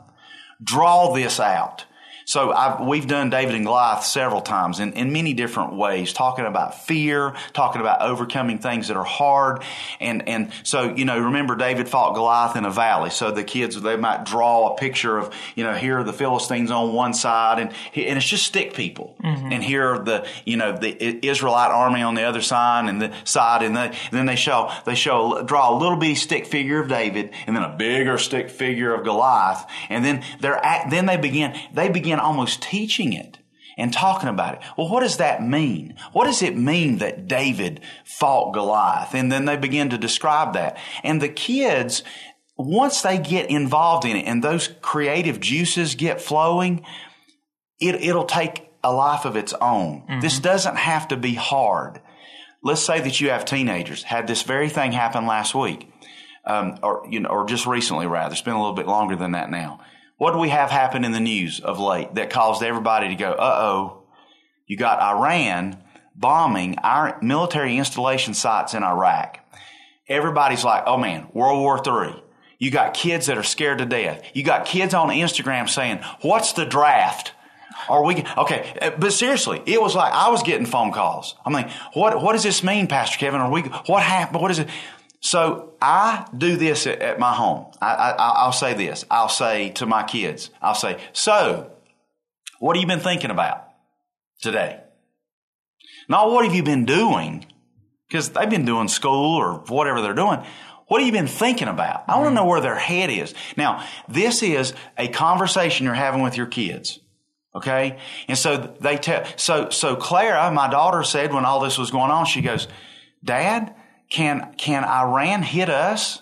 Draw 0.62 1.12
this 1.12 1.40
out. 1.40 1.84
So 2.24 2.52
I've, 2.52 2.86
we've 2.86 3.06
done 3.06 3.30
David 3.30 3.54
and 3.54 3.64
Goliath 3.64 4.04
several 4.04 4.40
times 4.40 4.80
in, 4.80 4.92
in 4.94 5.12
many 5.12 5.34
different 5.34 5.74
ways, 5.74 6.12
talking 6.12 6.44
about 6.44 6.82
fear, 6.86 7.34
talking 7.52 7.80
about 7.80 8.02
overcoming 8.02 8.58
things 8.58 8.88
that 8.88 8.96
are 8.96 9.04
hard. 9.04 9.62
And, 10.00 10.28
and 10.28 10.52
so, 10.62 10.94
you 10.94 11.04
know, 11.04 11.18
remember 11.18 11.56
David 11.56 11.88
fought 11.88 12.14
Goliath 12.14 12.56
in 12.56 12.64
a 12.64 12.70
valley. 12.70 13.10
So 13.10 13.30
the 13.30 13.44
kids, 13.44 13.80
they 13.80 13.96
might 13.96 14.24
draw 14.24 14.72
a 14.72 14.76
picture 14.76 15.18
of, 15.18 15.34
you 15.54 15.64
know, 15.64 15.74
here 15.74 15.98
are 15.98 16.04
the 16.04 16.12
Philistines 16.12 16.70
on 16.70 16.92
one 16.92 17.14
side 17.14 17.58
and, 17.58 17.70
and 17.94 18.16
it's 18.16 18.26
just 18.26 18.46
stick 18.46 18.74
people. 18.74 19.16
Mm-hmm. 19.22 19.52
And 19.52 19.64
here 19.64 19.94
are 19.94 19.98
the, 19.98 20.26
you 20.44 20.56
know, 20.56 20.76
the 20.76 21.26
Israelite 21.26 21.70
army 21.70 22.02
on 22.02 22.14
the 22.14 22.22
other 22.22 22.42
side 22.42 22.88
and 22.88 23.00
the 23.00 23.12
side. 23.24 23.62
And, 23.62 23.76
they, 23.76 23.86
and 23.86 24.12
then 24.12 24.26
they 24.26 24.36
show, 24.36 24.70
they 24.84 24.94
show, 24.94 25.42
draw 25.42 25.74
a 25.74 25.76
little 25.76 25.96
bitty 25.96 26.14
stick 26.14 26.46
figure 26.46 26.80
of 26.80 26.88
David 26.88 27.30
and 27.46 27.56
then 27.56 27.62
a 27.62 27.76
bigger 27.76 28.18
stick 28.18 28.50
figure 28.50 28.94
of 28.94 29.04
Goliath. 29.04 29.64
And 29.88 30.04
then 30.04 30.24
they're 30.40 30.56
at, 30.56 30.90
then 30.90 31.06
they 31.06 31.16
begin, 31.16 31.58
they 31.72 31.88
begin 31.88 32.11
almost 32.20 32.62
teaching 32.62 33.12
it 33.12 33.38
and 33.76 33.92
talking 33.92 34.28
about 34.28 34.54
it. 34.54 34.60
Well, 34.76 34.88
what 34.88 35.00
does 35.00 35.16
that 35.16 35.42
mean? 35.42 35.96
What 36.12 36.24
does 36.24 36.42
it 36.42 36.56
mean 36.56 36.98
that 36.98 37.26
David 37.26 37.80
fought 38.04 38.52
Goliath? 38.52 39.14
And 39.14 39.30
then 39.30 39.44
they 39.44 39.56
begin 39.56 39.90
to 39.90 39.98
describe 39.98 40.54
that. 40.54 40.76
And 41.02 41.20
the 41.20 41.28
kids, 41.28 42.02
once 42.56 43.02
they 43.02 43.18
get 43.18 43.50
involved 43.50 44.04
in 44.04 44.16
it 44.16 44.26
and 44.26 44.42
those 44.42 44.68
creative 44.82 45.40
juices 45.40 45.94
get 45.94 46.20
flowing, 46.20 46.84
it, 47.80 47.96
it'll 47.96 48.24
take 48.24 48.68
a 48.84 48.92
life 48.92 49.24
of 49.24 49.36
its 49.36 49.52
own. 49.54 50.02
Mm-hmm. 50.02 50.20
This 50.20 50.38
doesn't 50.38 50.76
have 50.76 51.08
to 51.08 51.16
be 51.16 51.34
hard. 51.34 52.00
Let's 52.62 52.82
say 52.82 53.00
that 53.00 53.20
you 53.20 53.30
have 53.30 53.44
teenagers. 53.44 54.02
Had 54.02 54.26
this 54.26 54.42
very 54.42 54.68
thing 54.68 54.92
happen 54.92 55.26
last 55.26 55.54
week, 55.54 55.88
um, 56.44 56.78
or 56.82 57.06
you 57.10 57.20
know, 57.20 57.28
or 57.28 57.44
just 57.44 57.66
recently, 57.66 58.06
rather. 58.06 58.32
It's 58.32 58.42
been 58.42 58.54
a 58.54 58.60
little 58.60 58.74
bit 58.74 58.86
longer 58.86 59.16
than 59.16 59.32
that 59.32 59.50
now. 59.50 59.80
What 60.22 60.34
do 60.34 60.38
we 60.38 60.50
have 60.50 60.70
happen 60.70 61.04
in 61.04 61.10
the 61.10 61.18
news 61.18 61.58
of 61.58 61.80
late 61.80 62.14
that 62.14 62.30
caused 62.30 62.62
everybody 62.62 63.08
to 63.08 63.16
go, 63.16 63.32
uh 63.32 63.58
oh, 63.60 64.04
you 64.68 64.76
got 64.76 65.02
Iran 65.02 65.82
bombing 66.14 66.78
our 66.78 67.18
military 67.20 67.76
installation 67.76 68.32
sites 68.32 68.72
in 68.72 68.84
Iraq. 68.84 69.40
Everybody's 70.08 70.62
like, 70.62 70.84
oh 70.86 70.96
man, 70.96 71.26
World 71.32 71.58
War 71.58 71.82
III. 71.84 72.22
You 72.60 72.70
got 72.70 72.94
kids 72.94 73.26
that 73.26 73.36
are 73.36 73.42
scared 73.42 73.78
to 73.78 73.84
death. 73.84 74.22
You 74.32 74.44
got 74.44 74.64
kids 74.64 74.94
on 74.94 75.08
Instagram 75.08 75.68
saying, 75.68 75.98
what's 76.20 76.52
the 76.52 76.66
draft? 76.66 77.32
Are 77.88 78.04
we 78.04 78.24
okay? 78.38 78.78
Uh, 78.80 78.90
but 78.96 79.12
seriously, 79.12 79.60
it 79.66 79.82
was 79.82 79.96
like 79.96 80.12
I 80.12 80.30
was 80.30 80.44
getting 80.44 80.66
phone 80.66 80.92
calls. 80.92 81.34
I'm 81.44 81.52
like, 81.52 81.68
what? 81.94 82.22
What 82.22 82.34
does 82.34 82.44
this 82.44 82.62
mean, 82.62 82.86
Pastor 82.86 83.18
Kevin? 83.18 83.40
Are 83.40 83.50
we? 83.50 83.62
What 83.62 84.04
happened? 84.04 84.40
What 84.40 84.52
is 84.52 84.60
it? 84.60 84.68
So 85.22 85.74
I 85.80 86.26
do 86.36 86.56
this 86.56 86.86
at, 86.86 87.00
at 87.00 87.18
my 87.20 87.32
home. 87.32 87.66
I, 87.80 88.14
I, 88.18 88.44
will 88.44 88.52
say 88.52 88.74
this. 88.74 89.04
I'll 89.08 89.28
say 89.28 89.70
to 89.70 89.86
my 89.86 90.02
kids, 90.02 90.50
I'll 90.60 90.74
say, 90.74 91.00
so 91.12 91.70
what 92.58 92.76
have 92.76 92.80
you 92.80 92.88
been 92.88 93.00
thinking 93.00 93.30
about 93.30 93.68
today? 94.40 94.80
Not 96.08 96.30
what 96.32 96.44
have 96.44 96.54
you 96.54 96.64
been 96.64 96.84
doing? 96.84 97.46
Because 98.08 98.30
they've 98.30 98.50
been 98.50 98.64
doing 98.64 98.88
school 98.88 99.36
or 99.36 99.58
whatever 99.68 100.00
they're 100.00 100.12
doing. 100.12 100.42
What 100.88 101.00
have 101.00 101.06
you 101.06 101.12
been 101.12 101.28
thinking 101.28 101.68
about? 101.68 102.02
I 102.08 102.16
want 102.16 102.24
to 102.24 102.26
mm-hmm. 102.26 102.34
know 102.34 102.44
where 102.46 102.60
their 102.60 102.76
head 102.76 103.08
is. 103.08 103.32
Now, 103.56 103.86
this 104.08 104.42
is 104.42 104.74
a 104.98 105.06
conversation 105.06 105.86
you're 105.86 105.94
having 105.94 106.22
with 106.22 106.36
your 106.36 106.46
kids. 106.46 106.98
Okay? 107.54 107.98
And 108.26 108.36
so 108.36 108.74
they 108.80 108.96
tell, 108.96 109.24
so, 109.36 109.70
so 109.70 109.94
Clara, 109.94 110.50
my 110.50 110.68
daughter 110.68 111.04
said 111.04 111.32
when 111.32 111.44
all 111.44 111.60
this 111.60 111.78
was 111.78 111.92
going 111.92 112.10
on, 112.10 112.26
she 112.26 112.42
goes, 112.42 112.66
Dad, 113.24 113.74
can, 114.12 114.54
can 114.58 114.84
Iran 114.84 115.42
hit 115.42 115.70
us? 115.70 116.20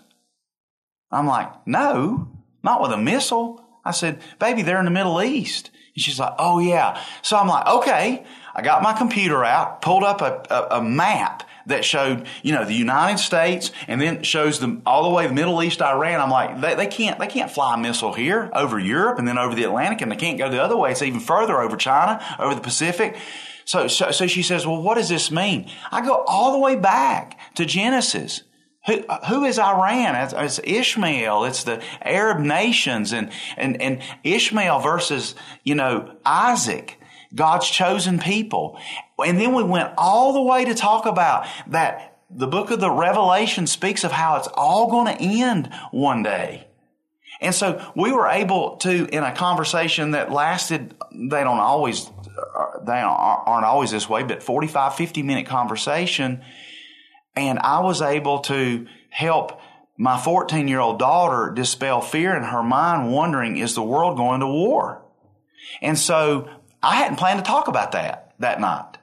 I'm 1.11 1.27
like, 1.27 1.67
no, 1.67 2.29
not 2.63 2.81
with 2.81 2.93
a 2.93 2.97
missile. 2.97 3.65
I 3.85 3.91
said, 3.91 4.21
baby, 4.39 4.63
they're 4.63 4.79
in 4.79 4.85
the 4.85 4.93
Middle 4.93 5.21
East. 5.21 5.71
And 5.95 6.03
she's 6.03 6.21
like, 6.21 6.35
oh 6.39 6.61
yeah. 6.61 7.03
So 7.23 7.37
I'm 7.37 7.49
like, 7.49 7.67
okay. 7.67 8.25
I 8.55 8.63
got 8.63 8.83
my 8.83 8.93
computer 8.93 9.45
out, 9.45 9.83
pulled 9.83 10.05
up 10.05 10.21
a, 10.21 10.43
a, 10.51 10.79
a 10.79 10.83
map 10.83 11.49
that 11.67 11.85
showed, 11.85 12.27
you 12.43 12.53
know, 12.53 12.65
the 12.65 12.75
United 12.75 13.19
States 13.19 13.71
and 13.89 14.01
then 14.01 14.23
shows 14.23 14.61
them 14.61 14.83
all 14.87 15.05
the 15.05 15.11
way 15.11 15.27
the 15.27 15.35
Middle 15.35 15.63
East, 15.63 15.83
Iran. 15.83 16.21
I'm 16.21 16.31
like, 16.31 16.61
they, 16.61 16.75
they 16.75 16.87
can't, 16.87 17.19
they 17.19 17.27
can't 17.27 17.51
fly 17.51 17.75
a 17.75 17.79
missile 17.79 18.13
here 18.13 18.51
over 18.53 18.79
Europe 18.79 19.19
and 19.19 19.27
then 19.27 19.39
over 19.39 19.55
the 19.55 19.65
Atlantic 19.65 20.01
and 20.01 20.13
they 20.13 20.17
can't 20.17 20.39
go 20.39 20.49
the 20.49 20.63
other 20.63 20.77
way. 20.77 20.93
It's 20.93 21.03
even 21.03 21.21
further 21.21 21.61
over 21.61 21.77
China, 21.77 22.23
over 22.39 22.55
the 22.55 22.61
Pacific. 22.61 23.17
So, 23.71 23.87
so, 23.87 24.11
so 24.11 24.27
she 24.27 24.43
says, 24.43 24.67
well, 24.67 24.83
what 24.83 24.97
does 24.97 25.09
this 25.09 25.31
mean? 25.31 25.71
I 25.93 26.05
go 26.05 26.25
all 26.27 26.51
the 26.51 26.59
way 26.59 26.75
back 26.75 27.39
to 27.55 27.65
Genesis. 27.65 28.43
Who, 28.87 29.05
uh, 29.09 29.25
who 29.29 29.45
is 29.45 29.61
Iran? 29.61 30.17
It's, 30.17 30.35
it's, 30.37 30.61
Ishmael. 30.65 31.45
It's 31.45 31.63
the 31.63 31.81
Arab 32.03 32.41
nations 32.41 33.13
and, 33.13 33.31
and, 33.57 33.81
and 33.81 34.03
Ishmael 34.25 34.81
versus, 34.81 35.37
you 35.63 35.77
know, 35.77 36.17
Isaac, 36.27 36.99
God's 37.33 37.71
chosen 37.71 38.19
people. 38.19 38.77
And 39.25 39.39
then 39.39 39.55
we 39.55 39.63
went 39.63 39.93
all 39.97 40.33
the 40.33 40.43
way 40.43 40.65
to 40.65 40.75
talk 40.75 41.07
about 41.07 41.47
that 41.69 42.19
the 42.29 42.49
book 42.49 42.73
of 42.73 42.81
the 42.81 42.91
Revelation 42.91 43.69
speaks 43.69 44.03
of 44.03 44.11
how 44.11 44.35
it's 44.39 44.49
all 44.53 44.91
going 44.91 45.17
to 45.17 45.23
end 45.23 45.73
one 45.93 46.25
day. 46.25 46.67
And 47.41 47.55
so 47.55 47.89
we 47.95 48.11
were 48.11 48.27
able 48.27 48.79
to, 48.79 49.07
in 49.07 49.23
a 49.23 49.33
conversation 49.33 50.11
that 50.11 50.33
lasted, 50.33 50.93
they 51.13 51.45
don't 51.45 51.61
always 51.61 52.11
they 52.85 53.01
aren't 53.01 53.65
always 53.65 53.91
this 53.91 54.09
way, 54.09 54.23
but 54.23 54.43
45, 54.43 54.95
50 54.95 55.23
minute 55.23 55.47
conversation. 55.47 56.43
And 57.37 57.59
I 57.59 57.81
was 57.81 58.03
able 58.03 58.41
to 58.41 58.87
help 59.11 59.61
my 59.97 60.19
14 60.19 60.67
year 60.67 60.81
old 60.81 60.99
daughter 60.99 61.53
dispel 61.55 62.01
fear 62.01 62.35
in 62.35 62.43
her 62.43 62.63
mind, 62.63 63.13
wondering, 63.13 63.57
is 63.57 63.75
the 63.75 63.83
world 63.83 64.17
going 64.17 64.41
to 64.41 64.47
war? 64.47 65.03
And 65.83 65.99
so 65.99 66.49
I 66.83 66.97
hadn't 66.97 67.19
planned 67.19 67.39
to 67.39 67.45
talk 67.45 67.69
about 67.69 67.93
that 67.93 68.35
that 68.39 68.61
night. 68.61 68.97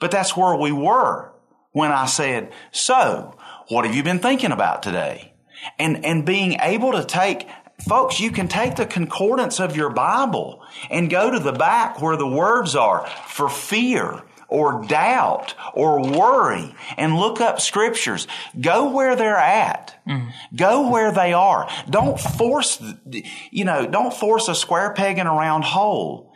But 0.00 0.10
that's 0.10 0.36
where 0.36 0.56
we 0.56 0.72
were 0.72 1.32
when 1.72 1.92
I 1.92 2.06
said, 2.06 2.52
so 2.72 3.36
what 3.68 3.84
have 3.84 3.94
you 3.94 4.02
been 4.02 4.18
thinking 4.18 4.52
about 4.52 4.82
today? 4.82 5.34
And, 5.78 6.04
and 6.04 6.26
being 6.26 6.58
able 6.60 6.92
to 6.92 7.04
take 7.04 7.48
Folks, 7.80 8.20
you 8.20 8.30
can 8.30 8.48
take 8.48 8.76
the 8.76 8.86
concordance 8.86 9.60
of 9.60 9.76
your 9.76 9.90
Bible 9.90 10.62
and 10.90 11.10
go 11.10 11.30
to 11.30 11.38
the 11.38 11.52
back 11.52 12.00
where 12.00 12.16
the 12.16 12.26
words 12.26 12.76
are 12.76 13.06
for 13.26 13.48
fear 13.48 14.22
or 14.48 14.84
doubt 14.84 15.54
or 15.74 16.00
worry 16.00 16.74
and 16.96 17.16
look 17.16 17.40
up 17.40 17.60
scriptures. 17.60 18.28
Go 18.60 18.90
where 18.90 19.16
they're 19.16 19.36
at. 19.36 20.00
Mm. 20.06 20.30
Go 20.54 20.90
where 20.90 21.10
they 21.10 21.32
are. 21.32 21.68
Don't 21.90 22.18
force, 22.20 22.80
you 23.50 23.64
know, 23.64 23.86
don't 23.86 24.14
force 24.14 24.46
a 24.48 24.54
square 24.54 24.92
peg 24.94 25.18
in 25.18 25.26
a 25.26 25.32
round 25.32 25.64
hole. 25.64 26.32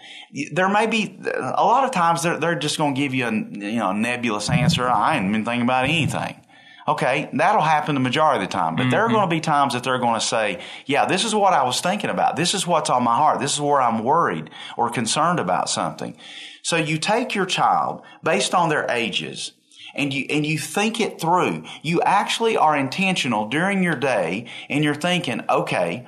There 0.53 0.69
may 0.69 0.87
be 0.87 1.21
a 1.33 1.65
lot 1.65 1.85
of 1.85 1.93
times 1.93 2.25
they're, 2.25 2.39
they're 2.39 2.59
just 2.59 2.79
going 2.79 2.95
to 2.95 3.01
give 3.01 3.15
you 3.15 3.27
a 3.27 3.33
you 3.33 3.79
know 3.79 3.93
nebulous 3.93 4.51
answer. 4.51 4.89
I 4.89 5.17
ain't 5.17 5.33
been 5.33 5.45
thinking 5.45 5.63
about 5.63 5.85
anything. 5.85 6.45
Okay, 6.89 7.29
that'll 7.35 7.61
happen 7.61 7.95
the 7.95 8.01
majority 8.01 8.43
of 8.43 8.51
the 8.51 8.53
time. 8.53 8.75
But 8.75 8.85
mm-hmm. 8.85 8.91
there 8.93 9.03
are 9.03 9.11
going 9.11 9.29
to 9.29 9.35
be 9.37 9.41
times 9.41 9.75
that 9.75 9.85
they're 9.85 9.99
going 9.99 10.19
to 10.19 10.27
say, 10.27 10.61
Yeah, 10.87 11.05
this 11.05 11.23
is 11.23 11.35
what 11.35 11.53
I 11.53 11.63
was 11.65 11.83
thinking 11.83 12.09
about. 12.09 12.37
This 12.37 12.55
is 12.55 12.67
what's 12.67 12.89
on 12.89 13.05
my 13.05 13.15
heart. 13.15 13.41
This 13.41 13.53
is 13.53 13.61
where 13.61 13.83
I'm 13.83 14.03
worried 14.03 14.49
or 14.77 14.89
concerned 14.89 15.39
about 15.39 15.69
something. 15.69 16.17
So 16.63 16.77
you 16.77 16.97
take 16.97 17.35
your 17.35 17.45
child 17.45 18.03
based 18.23 18.55
on 18.55 18.71
their 18.71 18.91
ages 18.91 19.53
and 19.95 20.15
you 20.15 20.27
and 20.31 20.47
you 20.47 20.59
think 20.59 20.99
it 20.99 21.21
through. 21.21 21.65
You 21.83 22.01
actually 22.03 22.57
are 22.57 22.75
intentional 22.75 23.49
during 23.49 23.83
your 23.83 23.97
day 23.97 24.47
and 24.71 24.83
you're 24.83 24.95
thinking, 24.95 25.43
okay, 25.51 26.07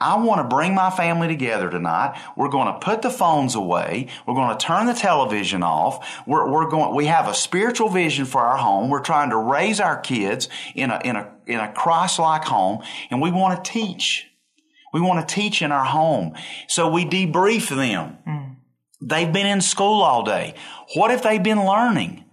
I 0.00 0.16
want 0.16 0.40
to 0.40 0.44
bring 0.44 0.74
my 0.74 0.88
family 0.90 1.28
together 1.28 1.68
tonight. 1.68 2.18
We're 2.34 2.48
going 2.48 2.72
to 2.72 2.78
put 2.80 3.02
the 3.02 3.10
phones 3.10 3.54
away. 3.54 4.08
We're 4.26 4.34
going 4.34 4.56
to 4.56 4.64
turn 4.64 4.86
the 4.86 4.94
television 4.94 5.62
off. 5.62 6.24
We're, 6.26 6.50
we're 6.50 6.70
going, 6.70 6.94
we 6.94 7.06
have 7.06 7.28
a 7.28 7.34
spiritual 7.34 7.90
vision 7.90 8.24
for 8.24 8.40
our 8.40 8.56
home. 8.56 8.88
We're 8.88 9.02
trying 9.02 9.30
to 9.30 9.36
raise 9.36 9.78
our 9.78 10.00
kids 10.00 10.48
in 10.74 10.90
a, 10.90 11.00
in 11.04 11.16
a, 11.16 11.30
in 11.46 11.60
a 11.60 11.70
Christ-like 11.72 12.44
home 12.44 12.82
and 13.10 13.20
we 13.20 13.30
want 13.30 13.62
to 13.62 13.70
teach. 13.70 14.26
We 14.92 15.00
want 15.00 15.28
to 15.28 15.34
teach 15.34 15.60
in 15.60 15.70
our 15.70 15.84
home. 15.84 16.34
So 16.66 16.90
we 16.90 17.04
debrief 17.04 17.68
them. 17.68 18.18
Mm. 18.26 18.56
They've 19.02 19.32
been 19.32 19.46
in 19.46 19.60
school 19.60 20.02
all 20.02 20.24
day. 20.24 20.54
What 20.94 21.10
have 21.10 21.22
they've 21.22 21.42
been 21.42 21.64
learning? 21.64 22.24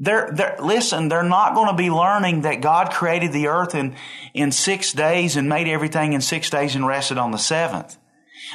They're, 0.00 0.30
they're, 0.32 0.56
listen, 0.60 1.08
they're 1.08 1.22
not 1.22 1.54
going 1.54 1.68
to 1.68 1.74
be 1.76 1.90
learning 1.90 2.42
that 2.42 2.60
God 2.60 2.90
created 2.92 3.32
the 3.32 3.48
earth 3.48 3.74
in, 3.74 3.96
in 4.32 4.52
six 4.52 4.92
days 4.92 5.36
and 5.36 5.48
made 5.48 5.66
everything 5.66 6.12
in 6.12 6.20
six 6.20 6.50
days 6.50 6.76
and 6.76 6.86
rested 6.86 7.18
on 7.18 7.32
the 7.32 7.38
seventh. 7.38 7.98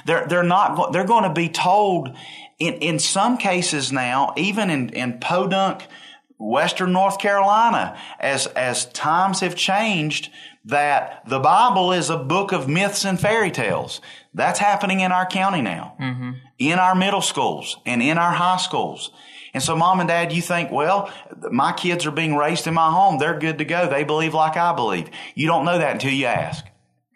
They're, 0.06 0.26
they're 0.28 0.44
not, 0.44 0.94
they're 0.94 1.04
going 1.06 1.24
to 1.24 1.34
be 1.34 1.50
told 1.50 2.16
in, 2.60 2.76
in 2.76 3.00
some 3.00 3.38
cases 3.38 3.92
now, 3.92 4.34
even 4.38 4.70
in, 4.70 4.90
in 4.90 5.20
Podunk, 5.20 5.86
Western 6.38 6.94
North 6.94 7.20
Carolina, 7.20 7.98
as, 8.20 8.48
as 8.48 8.86
times 8.86 9.42
have 9.42 9.56
changed, 9.56 10.30
that 10.66 11.28
the 11.28 11.40
Bible 11.40 11.92
is 11.92 12.10
a 12.10 12.18
book 12.18 12.52
of 12.54 12.70
myths 12.70 13.04
and 13.04 13.20
fairy 13.20 13.52
tales. 13.52 14.00
That's 14.34 14.60
happening 14.60 15.02
in 15.02 15.12
our 15.12 15.26
county 15.26 15.62
now, 15.62 15.96
mm-hmm. 16.00 16.32
in 16.58 16.80
our 16.80 16.96
middle 16.96 17.22
schools 17.22 17.78
and 17.86 18.02
in 18.02 18.18
our 18.18 18.32
high 18.32 18.58
schools. 18.58 19.12
And 19.54 19.62
so 19.62 19.76
mom 19.76 20.00
and 20.00 20.10
dad, 20.10 20.34
you 20.34 20.42
think, 20.42 20.72
well, 20.72 21.12
my 21.52 21.74
kids 21.74 22.08
are 22.08 22.12
being 22.12 22.36
raised 22.36 22.66
in 22.66 22.74
my 22.74 22.90
home. 22.90 23.20
They're 23.20 23.38
good 23.38 23.60
to 23.60 23.66
go. 23.66 23.88
They 23.88 24.04
believe 24.04 24.34
like 24.34 24.58
I 24.58 24.74
believe. 24.74 25.10
You 25.36 25.46
don't 25.46 25.66
know 25.66 25.78
that 25.78 25.94
until 25.94 26.12
you 26.12 26.26
ask. 26.26 26.66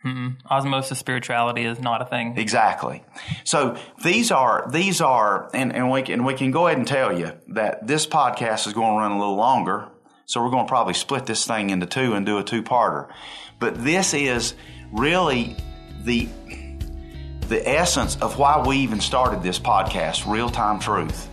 Mm-mm. 0.05 0.37
Osmosis 0.49 0.99
spirituality 0.99 1.63
is 1.63 1.79
not 1.79 2.01
a 2.01 2.05
thing. 2.05 2.37
Exactly. 2.37 3.03
So 3.43 3.77
these 4.03 4.31
are 4.31 4.69
these 4.71 5.01
are, 5.01 5.49
and, 5.53 5.75
and 5.75 5.89
we 5.89 6.03
can 6.03 6.23
we 6.23 6.35
can 6.35 6.51
go 6.51 6.67
ahead 6.67 6.77
and 6.77 6.87
tell 6.87 7.17
you 7.17 7.31
that 7.49 7.87
this 7.87 8.05
podcast 8.05 8.67
is 8.67 8.73
going 8.73 8.93
to 8.93 8.99
run 8.99 9.11
a 9.11 9.17
little 9.17 9.35
longer. 9.35 9.89
So 10.25 10.43
we're 10.43 10.51
going 10.51 10.65
to 10.65 10.69
probably 10.69 10.93
split 10.93 11.25
this 11.25 11.45
thing 11.45 11.71
into 11.71 11.87
two 11.87 12.13
and 12.13 12.25
do 12.25 12.37
a 12.37 12.43
two 12.43 12.61
parter. 12.61 13.09
But 13.59 13.83
this 13.83 14.13
is 14.13 14.53
really 14.91 15.57
the 16.03 16.29
the 17.47 17.67
essence 17.67 18.17
of 18.17 18.37
why 18.37 18.65
we 18.65 18.77
even 18.77 18.99
started 18.99 19.41
this 19.41 19.59
podcast, 19.59 20.29
real 20.31 20.49
time 20.49 20.79
truth 20.79 21.29